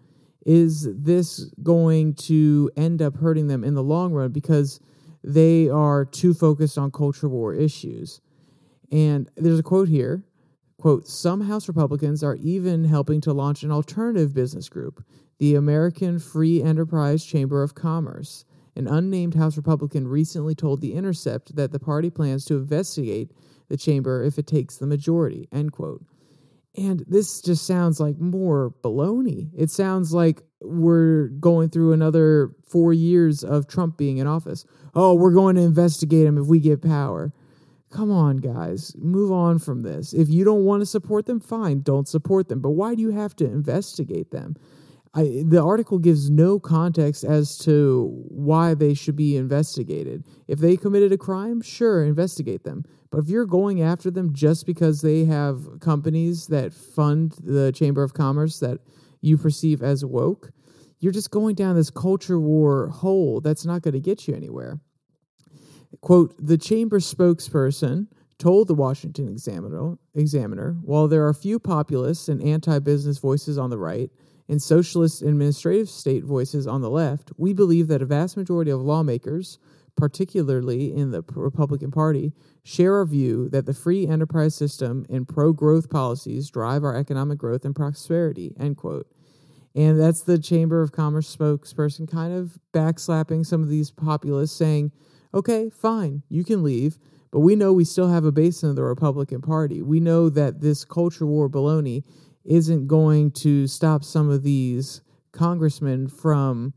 Is 0.45 0.87
this 0.95 1.51
going 1.63 2.15
to 2.15 2.71
end 2.77 3.01
up 3.03 3.17
hurting 3.17 3.49
them 3.49 3.65
in 3.65 3.75
the 3.75 3.83
long 3.83 4.13
run 4.13 4.31
because 4.31 4.79
they 5.25 5.69
are 5.69 6.05
too 6.05 6.35
focused 6.35 6.77
on 6.77 6.91
culture 6.91 7.29
war 7.29 7.55
issues? 7.55 8.21
And 8.91 9.31
there's 9.37 9.59
a 9.59 9.65
quote 9.65 9.89
here 9.89 10.25
quote 10.79 11.09
some 11.09 11.41
house 11.41 11.69
republicans 11.69 12.23
are 12.23 12.37
even 12.37 12.85
helping 12.85 13.21
to 13.21 13.33
launch 13.33 13.63
an 13.63 13.73
alternative 13.73 14.35
business 14.35 14.69
group 14.69 15.03
the 15.39 15.55
american 15.55 16.19
free 16.19 16.63
enterprise 16.63 17.25
chamber 17.25 17.63
of 17.63 17.75
commerce. 17.75 18.45
An 18.75 18.87
unnamed 18.87 19.35
house 19.35 19.57
republican 19.57 20.07
recently 20.07 20.55
told 20.55 20.81
the 20.81 20.93
intercept 20.93 21.57
that 21.57 21.73
the 21.73 21.79
party 21.79 22.11
plans 22.11 22.45
to 22.47 22.57
investigate 22.57 23.33
the 23.69 23.77
chamber 23.77 24.23
if 24.23 24.39
it 24.39 24.47
takes 24.47 24.77
the 24.77 24.87
majority 24.87 25.49
end 25.51 25.73
quote. 25.73 26.05
And 26.77 27.03
this 27.09 27.41
just 27.41 27.67
sounds 27.67 28.01
like 28.01 28.19
more 28.19 28.75
baloney. 28.83 29.49
It 29.57 29.71
sounds 29.71 30.13
like 30.13 30.43
we're 30.61 31.29
going 31.29 31.71
through 31.71 31.95
another 31.95 32.51
four 32.69 32.93
years 32.93 33.43
of 33.43 33.67
trump 33.67 33.97
being 33.97 34.19
in 34.19 34.27
office. 34.27 34.67
Oh 34.95 35.15
we're 35.15 35.33
going 35.33 35.57
to 35.57 35.63
investigate 35.63 36.27
him 36.27 36.37
if 36.37 36.47
we 36.47 36.61
get 36.61 36.83
power 36.83 37.33
Come 37.91 38.11
on, 38.11 38.39
guys, 38.39 38.95
move 38.99 39.31
on 39.31 39.59
from 39.59 39.83
this. 39.83 40.13
If 40.13 40.29
you 40.29 40.45
don't 40.45 40.65
want 40.65 40.83
to 40.83 40.87
support 40.87 41.27
them, 41.27 41.41
fine, 41.41 41.83
don't 41.83 42.09
support 42.09 42.49
them. 42.49 42.61
But 42.61 42.71
why 42.71 42.95
do 42.95 43.03
you 43.03 43.11
have 43.11 43.37
to 43.37 43.45
investigate 43.45 44.33
them? 44.33 44.57
I, 45.15 45.45
the 45.47 45.63
article 45.63 45.99
gives 45.99 46.29
no 46.29 46.59
context 46.59 47.25
as 47.25 47.57
to 47.59 48.11
why 48.29 48.75
they 48.75 48.93
should 48.93 49.17
be 49.17 49.37
investigated. 49.37 50.25
If 50.47 50.59
they 50.59 50.77
committed 50.77 51.11
a 51.13 51.17
crime, 51.17 51.63
sure, 51.63 52.05
investigate 52.05 52.65
them. 52.65 52.85
But 53.11 53.19
if 53.19 53.31
you're 53.31 53.47
going 53.47 53.81
after 53.81 54.11
them 54.11 54.35
just 54.35 54.67
because 54.67 55.01
they 55.01 55.25
have 55.25 55.81
companies 55.81 56.49
that 56.49 56.75
fund 56.75 57.35
the 57.43 57.73
Chamber 57.73 58.03
of 58.03 58.13
Commerce 58.13 58.59
that 58.61 58.81
you 59.23 59.39
perceive 59.39 59.81
as 59.83 60.05
woke, 60.05 60.51
you're 60.99 61.13
just 61.13 61.31
going 61.31 61.55
down 61.55 61.77
this 61.77 61.91
culture 61.91 62.39
war 62.39 62.89
hole 62.89 63.41
that's 63.41 63.65
not 63.65 63.81
going 63.81 63.95
to 63.95 64.01
get 64.01 64.29
you 64.29 64.35
anywhere. 64.35 64.81
Quote, 66.01 66.35
the 66.39 66.59
chamber 66.59 66.99
spokesperson 66.99 68.07
told 68.39 68.69
the 68.69 68.75
Washington 68.75 69.29
Examiner, 69.29 69.97
Examiner 70.15 70.77
while 70.83 71.09
there 71.09 71.27
are 71.27 71.33
few 71.33 71.59
populist 71.59 72.29
and 72.29 72.43
anti 72.43 72.79
business 72.79 73.19
voices 73.19 73.59
on 73.59 73.71
the 73.71 73.79
right 73.79 74.11
and 74.49 74.63
socialist 74.63 75.23
administrative 75.23 75.89
state 75.89 76.25
voices 76.25 76.67
on 76.67 76.81
the 76.81 76.91
left, 76.91 77.33
we 77.37 77.53
believe 77.53 77.89
that 77.89 78.03
a 78.03 78.07
vast 78.07 78.37
majority 78.37 78.71
of 78.71 78.81
lawmakers, 78.81 79.59
particularly 79.97 80.95
in 80.95 81.11
the 81.11 81.25
Republican 81.35 81.91
Party, 81.91 82.33
share 82.63 82.95
our 82.95 83.05
view 83.05 83.49
that 83.49 83.67
the 83.67 83.75
free 83.75 84.07
enterprise 84.07 84.55
system 84.55 85.05
and 85.09 85.27
pro 85.27 85.53
growth 85.53 85.91
policies 85.91 86.51
drive 86.51 86.85
our 86.85 86.97
economic 86.97 87.39
growth 87.39 87.65
and 87.65 87.75
prosperity. 87.75 88.55
End 88.59 88.77
quote. 88.77 89.09
And 89.75 90.01
that's 90.01 90.23
the 90.23 90.39
Chamber 90.39 90.81
of 90.81 90.93
Commerce 90.93 91.35
spokesperson 91.35 92.11
kind 92.11 92.33
of 92.33 92.59
backslapping 92.73 93.45
some 93.45 93.63
of 93.63 93.69
these 93.69 93.91
populists, 93.91 94.57
saying, 94.57 94.91
okay, 95.35 95.71
fine, 95.71 96.23
you 96.29 96.45
can 96.45 96.63
leave. 96.63 96.99
But 97.31 97.41
we 97.41 97.57
know 97.57 97.73
we 97.73 97.85
still 97.85 98.09
have 98.09 98.25
a 98.25 98.33
base 98.33 98.63
in 98.63 98.75
the 98.77 98.85
Republican 98.85 99.43
Party. 99.43 99.83
We 99.83 100.01
know 100.01 100.29
that 100.31 100.61
this 100.61 100.85
culture 100.85 101.27
war 101.27 101.51
baloney 101.51 102.05
isn't 102.45 102.87
going 102.87 103.33
to 103.33 103.67
stop 103.67 104.05
some 104.05 104.31
of 104.31 104.43
these 104.43 105.03
congressmen 105.33 106.09
from 106.09 106.73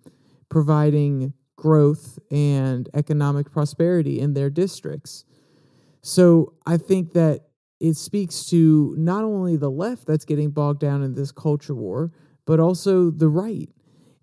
providing 0.49 1.33
growth 1.55 2.17
and 2.31 2.89
economic 2.93 3.51
prosperity 3.51 4.19
in 4.19 4.33
their 4.33 4.49
districts. 4.49 5.25
So 6.01 6.53
I 6.65 6.77
think 6.77 7.13
that 7.13 7.41
it 7.79 7.95
speaks 7.95 8.45
to 8.47 8.95
not 8.97 9.23
only 9.23 9.55
the 9.55 9.71
left 9.71 10.07
that's 10.07 10.25
getting 10.25 10.51
bogged 10.51 10.79
down 10.79 11.03
in 11.03 11.13
this 11.13 11.31
culture 11.31 11.75
war, 11.75 12.11
but 12.45 12.59
also 12.59 13.11
the 13.11 13.29
right. 13.29 13.69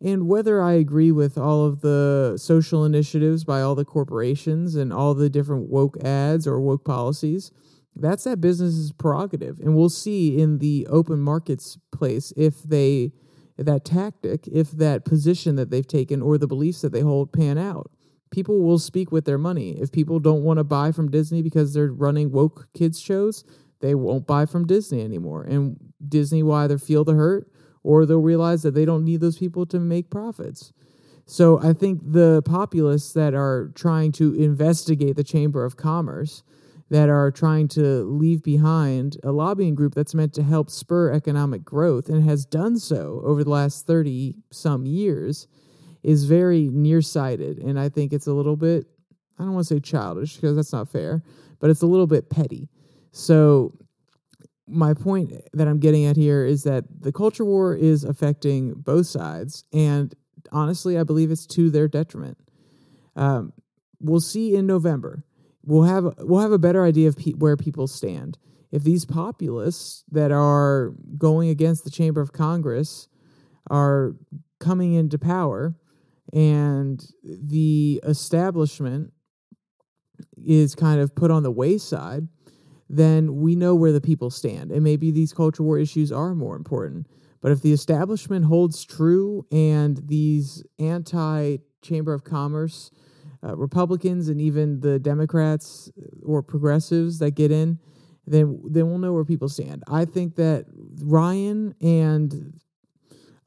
And 0.00 0.28
whether 0.28 0.62
I 0.62 0.72
agree 0.72 1.10
with 1.10 1.38
all 1.38 1.64
of 1.64 1.80
the 1.80 2.36
social 2.36 2.84
initiatives 2.84 3.44
by 3.44 3.62
all 3.62 3.74
the 3.74 3.84
corporations 3.84 4.74
and 4.74 4.92
all 4.92 5.14
the 5.14 5.30
different 5.30 5.70
woke 5.70 5.96
ads 6.04 6.46
or 6.46 6.60
woke 6.60 6.84
policies, 6.84 7.50
that's 7.94 8.24
that 8.24 8.40
business's 8.40 8.92
prerogative. 8.92 9.58
And 9.58 9.74
we'll 9.74 9.88
see 9.88 10.38
in 10.38 10.58
the 10.58 10.86
open 10.90 11.20
markets 11.20 11.78
place 11.92 12.32
if 12.36 12.62
they 12.62 13.12
that 13.58 13.86
tactic, 13.86 14.46
if 14.48 14.70
that 14.72 15.06
position 15.06 15.56
that 15.56 15.70
they've 15.70 15.86
taken 15.86 16.20
or 16.20 16.36
the 16.36 16.46
beliefs 16.46 16.82
that 16.82 16.92
they 16.92 17.00
hold 17.00 17.32
pan 17.32 17.56
out. 17.56 17.90
People 18.30 18.60
will 18.60 18.78
speak 18.78 19.10
with 19.10 19.24
their 19.24 19.38
money. 19.38 19.70
If 19.80 19.92
people 19.92 20.18
don't 20.18 20.42
want 20.42 20.58
to 20.58 20.64
buy 20.64 20.92
from 20.92 21.10
Disney 21.10 21.40
because 21.40 21.72
they're 21.72 21.90
running 21.90 22.32
woke 22.32 22.68
kids 22.74 23.00
shows, 23.00 23.44
they 23.80 23.94
won't 23.94 24.26
buy 24.26 24.44
from 24.44 24.66
Disney 24.66 25.02
anymore. 25.02 25.44
And 25.44 25.78
Disney 26.06 26.42
will 26.42 26.54
either 26.54 26.76
feel 26.76 27.02
the 27.04 27.14
hurt 27.14 27.50
or 27.86 28.04
they'll 28.04 28.18
realize 28.18 28.62
that 28.62 28.74
they 28.74 28.84
don't 28.84 29.04
need 29.04 29.20
those 29.20 29.38
people 29.38 29.64
to 29.64 29.78
make 29.78 30.10
profits. 30.10 30.72
So 31.24 31.60
I 31.62 31.72
think 31.72 32.00
the 32.02 32.42
populists 32.44 33.12
that 33.12 33.32
are 33.32 33.70
trying 33.76 34.10
to 34.12 34.34
investigate 34.34 35.14
the 35.14 35.24
Chamber 35.24 35.64
of 35.64 35.76
Commerce, 35.76 36.42
that 36.90 37.08
are 37.08 37.30
trying 37.30 37.66
to 37.66 38.04
leave 38.04 38.42
behind 38.42 39.16
a 39.24 39.32
lobbying 39.32 39.74
group 39.74 39.94
that's 39.94 40.14
meant 40.14 40.32
to 40.34 40.42
help 40.42 40.70
spur 40.70 41.12
economic 41.12 41.64
growth 41.64 42.08
and 42.08 42.22
has 42.28 42.44
done 42.44 42.78
so 42.78 43.20
over 43.24 43.42
the 43.42 43.50
last 43.50 43.86
30 43.86 44.36
some 44.50 44.84
years, 44.86 45.46
is 46.02 46.24
very 46.24 46.68
nearsighted. 46.72 47.58
And 47.58 47.78
I 47.78 47.88
think 47.88 48.12
it's 48.12 48.28
a 48.28 48.32
little 48.32 48.56
bit, 48.56 48.86
I 49.38 49.42
don't 49.42 49.54
want 49.54 49.66
to 49.66 49.74
say 49.74 49.80
childish 49.80 50.36
because 50.36 50.54
that's 50.54 50.72
not 50.72 50.88
fair, 50.88 51.22
but 51.58 51.70
it's 51.70 51.82
a 51.82 51.86
little 51.86 52.06
bit 52.06 52.30
petty. 52.30 52.68
So 53.10 53.72
my 54.66 54.94
point 54.94 55.32
that 55.52 55.68
I'm 55.68 55.78
getting 55.78 56.04
at 56.04 56.16
here 56.16 56.44
is 56.44 56.64
that 56.64 56.84
the 57.00 57.12
culture 57.12 57.44
war 57.44 57.74
is 57.74 58.04
affecting 58.04 58.74
both 58.74 59.06
sides, 59.06 59.64
and 59.72 60.14
honestly, 60.52 60.98
I 60.98 61.04
believe 61.04 61.30
it's 61.30 61.46
to 61.48 61.70
their 61.70 61.88
detriment. 61.88 62.38
Um, 63.14 63.52
we'll 64.00 64.20
see 64.20 64.54
in 64.54 64.66
November. 64.66 65.24
We'll 65.62 65.84
have 65.84 66.14
we'll 66.18 66.42
have 66.42 66.52
a 66.52 66.58
better 66.58 66.84
idea 66.84 67.08
of 67.08 67.16
pe- 67.16 67.32
where 67.32 67.56
people 67.56 67.86
stand. 67.86 68.38
If 68.70 68.82
these 68.82 69.04
populists 69.04 70.04
that 70.10 70.32
are 70.32 70.92
going 71.16 71.48
against 71.48 71.84
the 71.84 71.90
Chamber 71.90 72.20
of 72.20 72.32
Congress 72.32 73.08
are 73.70 74.14
coming 74.58 74.94
into 74.94 75.18
power, 75.18 75.76
and 76.32 77.04
the 77.22 78.00
establishment 78.04 79.12
is 80.44 80.74
kind 80.74 81.00
of 81.00 81.14
put 81.14 81.30
on 81.30 81.42
the 81.42 81.50
wayside, 81.50 82.28
then 82.88 83.36
we 83.36 83.56
know 83.56 83.74
where 83.74 83.92
the 83.92 84.00
people 84.00 84.30
stand. 84.30 84.70
And 84.70 84.82
maybe 84.82 85.10
these 85.10 85.32
culture 85.32 85.62
war 85.62 85.78
issues 85.78 86.12
are 86.12 86.34
more 86.34 86.56
important. 86.56 87.06
But 87.40 87.52
if 87.52 87.62
the 87.62 87.72
establishment 87.72 88.46
holds 88.46 88.84
true 88.84 89.46
and 89.50 90.00
these 90.06 90.64
anti 90.78 91.58
Chamber 91.82 92.12
of 92.12 92.24
Commerce 92.24 92.90
uh, 93.44 93.56
Republicans 93.56 94.28
and 94.28 94.40
even 94.40 94.80
the 94.80 94.98
Democrats 94.98 95.90
or 96.24 96.42
progressives 96.42 97.18
that 97.18 97.32
get 97.32 97.52
in, 97.52 97.78
then 98.26 98.60
then 98.64 98.88
we'll 98.88 98.98
know 98.98 99.12
where 99.12 99.24
people 99.24 99.48
stand. 99.48 99.84
I 99.88 100.04
think 100.04 100.34
that 100.36 100.66
Ryan 101.00 101.74
and 101.80 102.58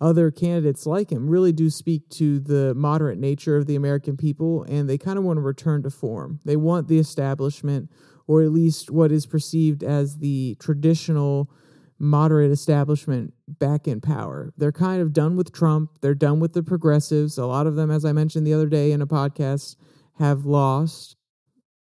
other 0.02 0.32
candidates 0.32 0.86
like 0.86 1.12
him 1.12 1.30
really 1.30 1.52
do 1.52 1.70
speak 1.70 2.08
to 2.10 2.40
the 2.40 2.74
moderate 2.76 3.20
nature 3.20 3.58
of 3.58 3.66
the 3.66 3.76
American 3.76 4.16
people, 4.16 4.64
and 4.64 4.90
they 4.90 4.98
kind 4.98 5.18
of 5.18 5.26
want 5.26 5.38
to 5.38 5.42
return 5.42 5.84
to 5.84 5.90
form. 5.90 6.40
They 6.46 6.56
want 6.56 6.88
the 6.88 7.00
establishment 7.00 7.90
or 8.30 8.44
at 8.44 8.52
least 8.52 8.92
what 8.92 9.12
is 9.12 9.26
perceived 9.26 9.84
as 9.84 10.20
the 10.20 10.56
traditional 10.60 11.50
moderate 11.98 12.52
establishment 12.52 13.34
back 13.48 13.88
in 13.88 14.00
power. 14.00 14.54
They're 14.56 14.72
kind 14.72 15.02
of 15.02 15.14
done 15.14 15.36
with 15.36 15.52
Trump. 15.52 15.90
They're 16.02 16.14
done 16.14 16.40
with 16.40 16.54
the 16.54 16.62
progressives. 16.62 17.40
A 17.40 17.48
lot 17.48 17.66
of 17.66 17.76
them, 17.76 17.90
as 17.90 18.06
I 18.06 18.12
mentioned 18.12 18.46
the 18.46 18.54
other 18.54 18.68
day 18.68 18.92
in 18.92 19.02
a 19.02 19.08
podcast, 19.08 19.78
have 20.20 20.46
lost 20.46 21.16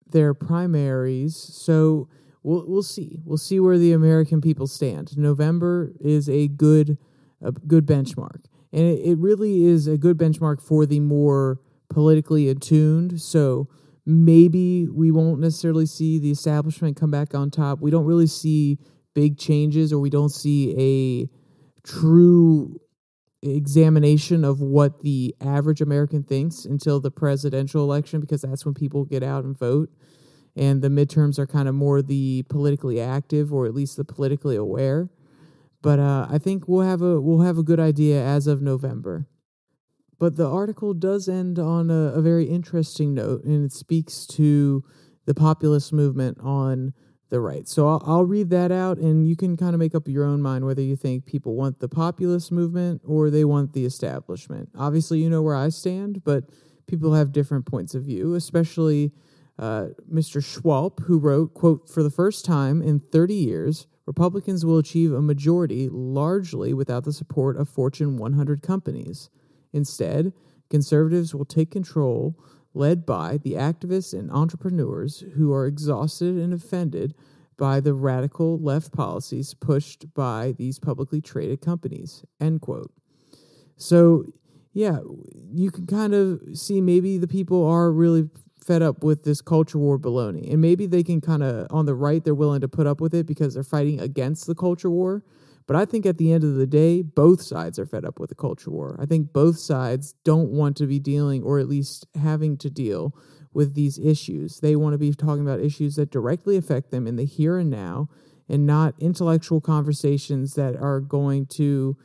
their 0.09 0.33
primaries. 0.33 1.35
So 1.35 2.09
we'll 2.41 2.65
we'll 2.67 2.81
see. 2.81 3.19
We'll 3.23 3.37
see 3.37 3.59
where 3.59 3.77
the 3.77 3.93
American 3.93 4.41
people 4.41 4.65
stand. 4.65 5.15
November 5.19 5.93
is 5.99 6.27
a 6.27 6.47
good 6.47 6.97
a 7.43 7.51
good 7.51 7.85
benchmark, 7.85 8.45
and 8.73 8.81
it, 8.81 9.01
it 9.05 9.17
really 9.19 9.65
is 9.65 9.85
a 9.85 9.99
good 9.99 10.17
benchmark 10.17 10.63
for 10.63 10.87
the 10.87 10.99
more 10.99 11.59
politically 11.89 12.49
attuned. 12.49 13.21
So 13.21 13.69
maybe 14.09 14.87
we 14.87 15.11
won't 15.11 15.39
necessarily 15.39 15.85
see 15.85 16.17
the 16.17 16.31
establishment 16.31 16.97
come 16.97 17.11
back 17.11 17.35
on 17.35 17.51
top. 17.51 17.79
We 17.79 17.91
don't 17.91 18.05
really 18.05 18.25
see 18.25 18.79
big 19.13 19.37
changes 19.37 19.93
or 19.93 19.99
we 19.99 20.09
don't 20.09 20.29
see 20.29 20.73
a 20.79 21.87
true 21.87 22.79
examination 23.43 24.43
of 24.43 24.61
what 24.61 25.01
the 25.01 25.35
average 25.39 25.79
American 25.79 26.23
thinks 26.23 26.65
until 26.65 26.99
the 26.99 27.11
presidential 27.11 27.83
election 27.83 28.19
because 28.19 28.41
that's 28.41 28.65
when 28.65 28.73
people 28.73 29.05
get 29.05 29.21
out 29.21 29.43
and 29.43 29.57
vote. 29.57 29.89
And 30.55 30.81
the 30.81 30.89
midterms 30.89 31.37
are 31.37 31.47
kind 31.47 31.69
of 31.69 31.75
more 31.75 32.01
the 32.01 32.43
politically 32.49 32.99
active 32.99 33.53
or 33.53 33.67
at 33.67 33.75
least 33.75 33.95
the 33.95 34.03
politically 34.03 34.55
aware. 34.55 35.07
But 35.83 35.99
uh, 35.99 36.27
I 36.29 36.39
think 36.39 36.67
we'll 36.67 36.85
have 36.85 37.03
a 37.03 37.21
we'll 37.21 37.45
have 37.45 37.59
a 37.59 37.63
good 37.63 37.79
idea 37.79 38.21
as 38.21 38.47
of 38.47 38.61
November. 38.61 39.27
But 40.19 40.35
the 40.35 40.47
article 40.47 40.93
does 40.93 41.29
end 41.29 41.57
on 41.57 41.89
a, 41.89 42.13
a 42.13 42.21
very 42.21 42.45
interesting 42.45 43.13
note, 43.13 43.43
and 43.45 43.65
it 43.65 43.71
speaks 43.71 44.25
to 44.27 44.83
the 45.25 45.33
populist 45.33 45.93
movement 45.93 46.37
on 46.41 46.93
the 47.29 47.39
right. 47.39 47.67
So 47.67 47.87
I'll, 47.87 48.03
I'll, 48.05 48.25
read 48.25 48.49
that 48.49 48.71
out, 48.71 48.97
and 48.97 49.27
you 49.27 49.35
can 49.35 49.55
kind 49.55 49.73
of 49.73 49.79
make 49.79 49.95
up 49.95 50.07
your 50.07 50.25
own 50.25 50.41
mind 50.41 50.65
whether 50.65 50.81
you 50.81 50.95
think 50.95 51.25
people 51.25 51.55
want 51.55 51.79
the 51.79 51.87
populist 51.87 52.51
movement 52.51 53.01
or 53.05 53.29
they 53.29 53.45
want 53.45 53.73
the 53.73 53.85
establishment. 53.85 54.69
Obviously, 54.77 55.19
you 55.19 55.29
know 55.29 55.41
where 55.41 55.55
I 55.55 55.69
stand, 55.69 56.23
but 56.23 56.45
people 56.87 57.13
have 57.13 57.31
different 57.31 57.65
points 57.65 57.93
of 57.93 58.03
view, 58.03 58.33
especially 58.33 59.11
uh, 59.59 59.89
Mr. 60.11 60.41
Schwalb, 60.41 61.03
who 61.03 61.19
wrote, 61.19 61.53
quote, 61.53 61.87
For 61.87 62.01
the 62.01 62.09
first 62.09 62.45
time 62.45 62.81
in 62.81 62.99
30 62.99 63.35
years, 63.35 63.87
Republicans 64.05 64.65
will 64.65 64.79
achieve 64.79 65.13
a 65.13 65.21
majority 65.21 65.87
largely 65.89 66.73
without 66.73 67.03
the 67.03 67.13
support 67.13 67.57
of 67.57 67.69
Fortune 67.69 68.17
100 68.17 68.63
companies. 68.63 69.29
Instead, 69.73 70.33
conservatives 70.69 71.33
will 71.33 71.45
take 71.45 71.71
control, 71.71 72.37
led 72.73 73.05
by 73.05 73.37
the 73.37 73.53
activists 73.53 74.17
and 74.17 74.31
entrepreneurs 74.31 75.23
who 75.35 75.51
are 75.51 75.65
exhausted 75.65 76.37
and 76.37 76.53
offended 76.53 77.13
by 77.57 77.79
the 77.79 77.93
radical 77.93 78.57
left 78.59 78.93
policies 78.93 79.53
pushed 79.53 80.13
by 80.13 80.53
these 80.57 80.79
publicly 80.79 81.19
traded 81.21 81.61
companies. 81.61 82.23
End 82.39 82.61
quote. 82.61 82.91
So, 83.75 84.33
yeah, 84.73 84.99
you 85.51 85.71
can 85.71 85.87
kind 85.87 86.13
of 86.13 86.41
see 86.53 86.79
maybe 86.79 87.17
the 87.17 87.27
people 87.27 87.65
are 87.65 87.91
really 87.91 88.29
fed 88.63 88.81
up 88.81 89.03
with 89.03 89.23
this 89.23 89.41
culture 89.41 89.77
war 89.77 89.97
baloney. 89.97 90.51
And 90.51 90.61
maybe 90.61 90.85
they 90.85 91.03
can 91.03 91.21
kind 91.21 91.43
of, 91.43 91.67
on 91.71 91.85
the 91.85 91.95
right, 91.95 92.23
they're 92.23 92.35
willing 92.35 92.61
to 92.61 92.67
put 92.67 92.87
up 92.87 93.01
with 93.01 93.13
it 93.13 93.25
because 93.25 93.55
they're 93.55 93.63
fighting 93.63 93.99
against 93.99 94.47
the 94.47 94.55
culture 94.55 94.89
war. 94.89 95.23
But 95.69 95.75
I 95.75 95.85
think 95.85 96.07
at 96.07 96.17
the 96.17 96.33
end 96.33 96.43
of 96.43 96.55
the 96.55 96.65
day, 96.65 97.03
both 97.03 97.43
sides 97.43 97.77
are 97.77 97.85
fed 97.85 98.03
up 98.03 98.19
with 98.19 98.29
the 98.29 98.35
culture 98.35 98.71
war. 98.71 98.97
I 98.99 99.05
think 99.05 99.31
both 99.31 99.59
sides 99.59 100.15
don't 100.23 100.49
want 100.49 100.75
to 100.77 100.87
be 100.87 100.97
dealing, 100.97 101.43
or 101.43 101.59
at 101.59 101.69
least 101.69 102.07
having 102.19 102.57
to 102.57 102.71
deal, 102.71 103.15
with 103.53 103.75
these 103.75 103.99
issues. 103.99 104.61
They 104.61 104.75
want 104.75 104.95
to 104.95 104.97
be 104.97 105.13
talking 105.13 105.43
about 105.43 105.59
issues 105.59 105.95
that 105.97 106.09
directly 106.09 106.57
affect 106.57 106.89
them 106.89 107.05
in 107.05 107.17
the 107.17 107.23
here 107.23 107.59
and 107.59 107.69
now, 107.69 108.09
and 108.49 108.65
not 108.65 108.95
intellectual 108.97 109.61
conversations 109.61 110.55
that 110.55 110.75
are 110.75 110.99
going 110.99 111.45
to 111.57 111.95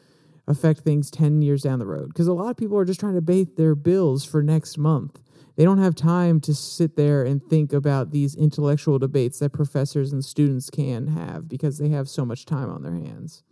affect 0.47 0.81
things 0.81 1.11
10 1.11 1.41
years 1.41 1.63
down 1.63 1.79
the 1.79 1.87
road. 1.87 2.09
Because 2.09 2.27
a 2.27 2.35
lot 2.35 2.51
of 2.51 2.59
people 2.59 2.77
are 2.77 2.85
just 2.85 3.01
trying 3.01 3.15
to 3.15 3.23
pay 3.23 3.45
their 3.45 3.75
bills 3.75 4.27
for 4.27 4.43
next 4.43 4.77
month. 4.77 5.23
They 5.57 5.65
don't 5.65 5.79
have 5.79 5.95
time 5.95 6.39
to 6.43 6.55
sit 6.55 6.97
there 6.97 7.25
and 7.25 7.43
think 7.43 7.73
about 7.73 8.11
these 8.11 8.35
intellectual 8.35 8.99
debates 8.99 9.39
that 9.39 9.55
professors 9.55 10.13
and 10.13 10.23
students 10.23 10.69
can 10.69 11.07
have 11.07 11.49
because 11.49 11.79
they 11.79 11.89
have 11.89 12.11
so 12.11 12.27
much 12.27 12.45
time 12.45 12.69
on 12.69 12.83
their 12.83 12.97
hands. 12.97 13.43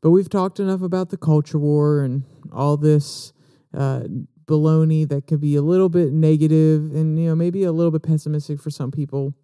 But 0.00 0.10
we've 0.10 0.28
talked 0.28 0.60
enough 0.60 0.82
about 0.82 1.10
the 1.10 1.16
culture 1.16 1.58
war 1.58 2.00
and 2.00 2.24
all 2.52 2.76
this 2.76 3.32
uh, 3.74 4.04
baloney 4.46 5.08
that 5.08 5.26
could 5.26 5.40
be 5.40 5.56
a 5.56 5.62
little 5.62 5.88
bit 5.88 6.12
negative 6.12 6.94
and 6.94 7.18
you 7.18 7.28
know 7.28 7.34
maybe 7.34 7.64
a 7.64 7.72
little 7.72 7.90
bit 7.90 8.02
pessimistic 8.02 8.60
for 8.60 8.70
some 8.70 8.90
people. 8.90 9.34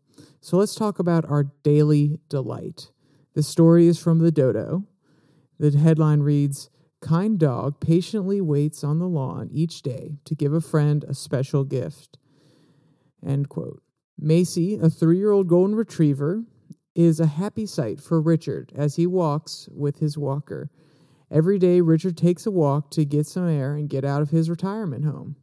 So 0.40 0.56
let's 0.56 0.74
talk 0.74 0.98
about 0.98 1.28
our 1.28 1.44
daily 1.62 2.18
delight. 2.28 2.90
The 3.34 3.42
story 3.42 3.86
is 3.86 3.98
from 3.98 4.18
the 4.18 4.30
Dodo. 4.30 4.84
The 5.58 5.76
headline 5.78 6.20
reads 6.20 6.70
Kind 7.00 7.40
dog 7.40 7.80
patiently 7.80 8.40
waits 8.40 8.84
on 8.84 9.00
the 9.00 9.08
lawn 9.08 9.48
each 9.52 9.82
day 9.82 10.18
to 10.24 10.36
give 10.36 10.52
a 10.52 10.60
friend 10.60 11.04
a 11.04 11.14
special 11.14 11.64
gift. 11.64 12.18
End 13.26 13.48
quote. 13.48 13.82
Macy, 14.18 14.78
a 14.80 14.88
three 14.88 15.18
year 15.18 15.32
old 15.32 15.48
golden 15.48 15.74
retriever, 15.74 16.44
is 16.94 17.20
a 17.20 17.26
happy 17.26 17.66
sight 17.66 18.00
for 18.00 18.20
Richard 18.20 18.72
as 18.74 18.96
he 18.96 19.06
walks 19.06 19.68
with 19.72 19.98
his 19.98 20.18
walker. 20.18 20.70
Every 21.30 21.58
day, 21.58 21.80
Richard 21.80 22.16
takes 22.16 22.44
a 22.46 22.50
walk 22.50 22.90
to 22.90 23.04
get 23.04 23.26
some 23.26 23.48
air 23.48 23.74
and 23.74 23.88
get 23.88 24.04
out 24.04 24.20
of 24.20 24.30
his 24.30 24.50
retirement 24.50 25.04
home. 25.04 25.36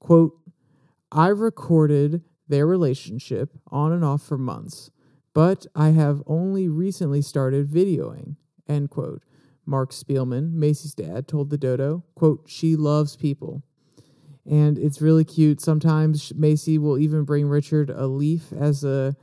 Quote, 0.00 0.34
I 1.12 1.28
recorded 1.28 2.22
their 2.48 2.66
relationship 2.66 3.52
on 3.68 3.92
and 3.92 4.04
off 4.04 4.22
for 4.22 4.38
months, 4.38 4.90
but 5.34 5.66
I 5.74 5.90
have 5.90 6.22
only 6.26 6.68
recently 6.68 7.22
started 7.22 7.68
videoing. 7.68 8.36
End 8.68 8.90
quote. 8.90 9.22
Mark 9.64 9.92
Spielman, 9.92 10.52
Macy's 10.52 10.94
dad, 10.94 11.26
told 11.26 11.50
the 11.50 11.58
dodo, 11.58 12.04
quote, 12.14 12.44
she 12.46 12.76
loves 12.76 13.16
people. 13.16 13.62
And 14.48 14.78
it's 14.78 15.02
really 15.02 15.24
cute. 15.24 15.60
Sometimes 15.60 16.32
Macy 16.36 16.78
will 16.78 16.98
even 16.98 17.24
bring 17.24 17.48
Richard 17.48 17.90
a 17.90 18.06
leaf 18.06 18.52
as 18.52 18.84
a 18.84 19.16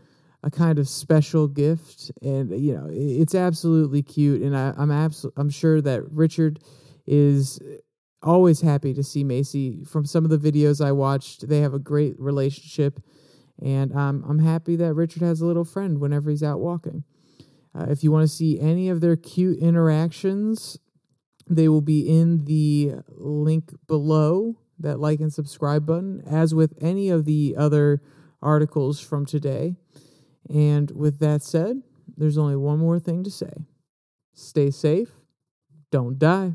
a 0.44 0.52
kind 0.52 0.78
of 0.78 0.90
special 0.90 1.48
gift 1.48 2.12
and 2.22 2.52
you 2.60 2.74
know 2.74 2.88
it's 2.92 3.34
absolutely 3.34 4.04
cute 4.04 4.42
and 4.42 4.56
I, 4.56 4.74
i'm 4.78 4.92
absolutely 4.92 5.42
i'm 5.42 5.50
sure 5.50 5.82
that 5.82 6.04
richard 6.12 6.60
is 7.08 7.60
always 8.22 8.62
happy 8.62 8.94
to 8.94 9.04
see 9.04 9.24
macy. 9.24 9.84
From 9.84 10.06
some 10.06 10.26
of 10.26 10.30
the 10.30 10.38
videos 10.38 10.84
i 10.84 10.92
watched 10.92 11.48
they 11.48 11.62
have 11.62 11.74
a 11.74 11.80
great 11.80 12.20
relationship 12.20 13.00
and 13.62 13.96
um, 13.96 14.24
i'm 14.28 14.40
happy 14.40 14.76
that 14.76 14.94
richard 14.94 15.22
has 15.22 15.40
a 15.42 15.46
little 15.46 15.66
friend 15.66 16.00
whenever 16.00 16.30
he's 16.30 16.44
out 16.44 16.60
walking. 16.60 17.04
Uh, 17.76 17.86
if 17.90 18.04
you 18.04 18.12
want 18.12 18.24
to 18.24 18.34
see 18.34 18.60
any 18.60 18.90
of 18.90 19.02
their 19.02 19.16
cute 19.16 19.58
interactions 19.60 20.78
they 21.50 21.68
will 21.68 21.82
be 21.82 22.08
in 22.08 22.46
the 22.46 22.94
link 23.08 23.72
below 23.88 24.58
that 24.80 25.00
like 25.00 25.20
and 25.20 25.32
subscribe 25.32 25.86
button 25.86 26.22
as 26.26 26.54
with 26.54 26.74
any 26.82 27.10
of 27.10 27.26
the 27.26 27.56
other 27.58 28.02
articles 28.42 29.00
from 29.00 29.26
today 29.26 29.78
and 30.50 30.92
with 30.92 31.20
that 31.20 31.42
said, 31.44 31.82
there's 32.18 32.38
only 32.38 32.56
one 32.56 32.80
more 32.80 33.00
thing 33.00 33.24
to 33.24 33.32
say 33.32 33.52
stay 34.34 34.72
safe, 34.72 35.12
don't 35.92 36.18
die. 36.18 36.54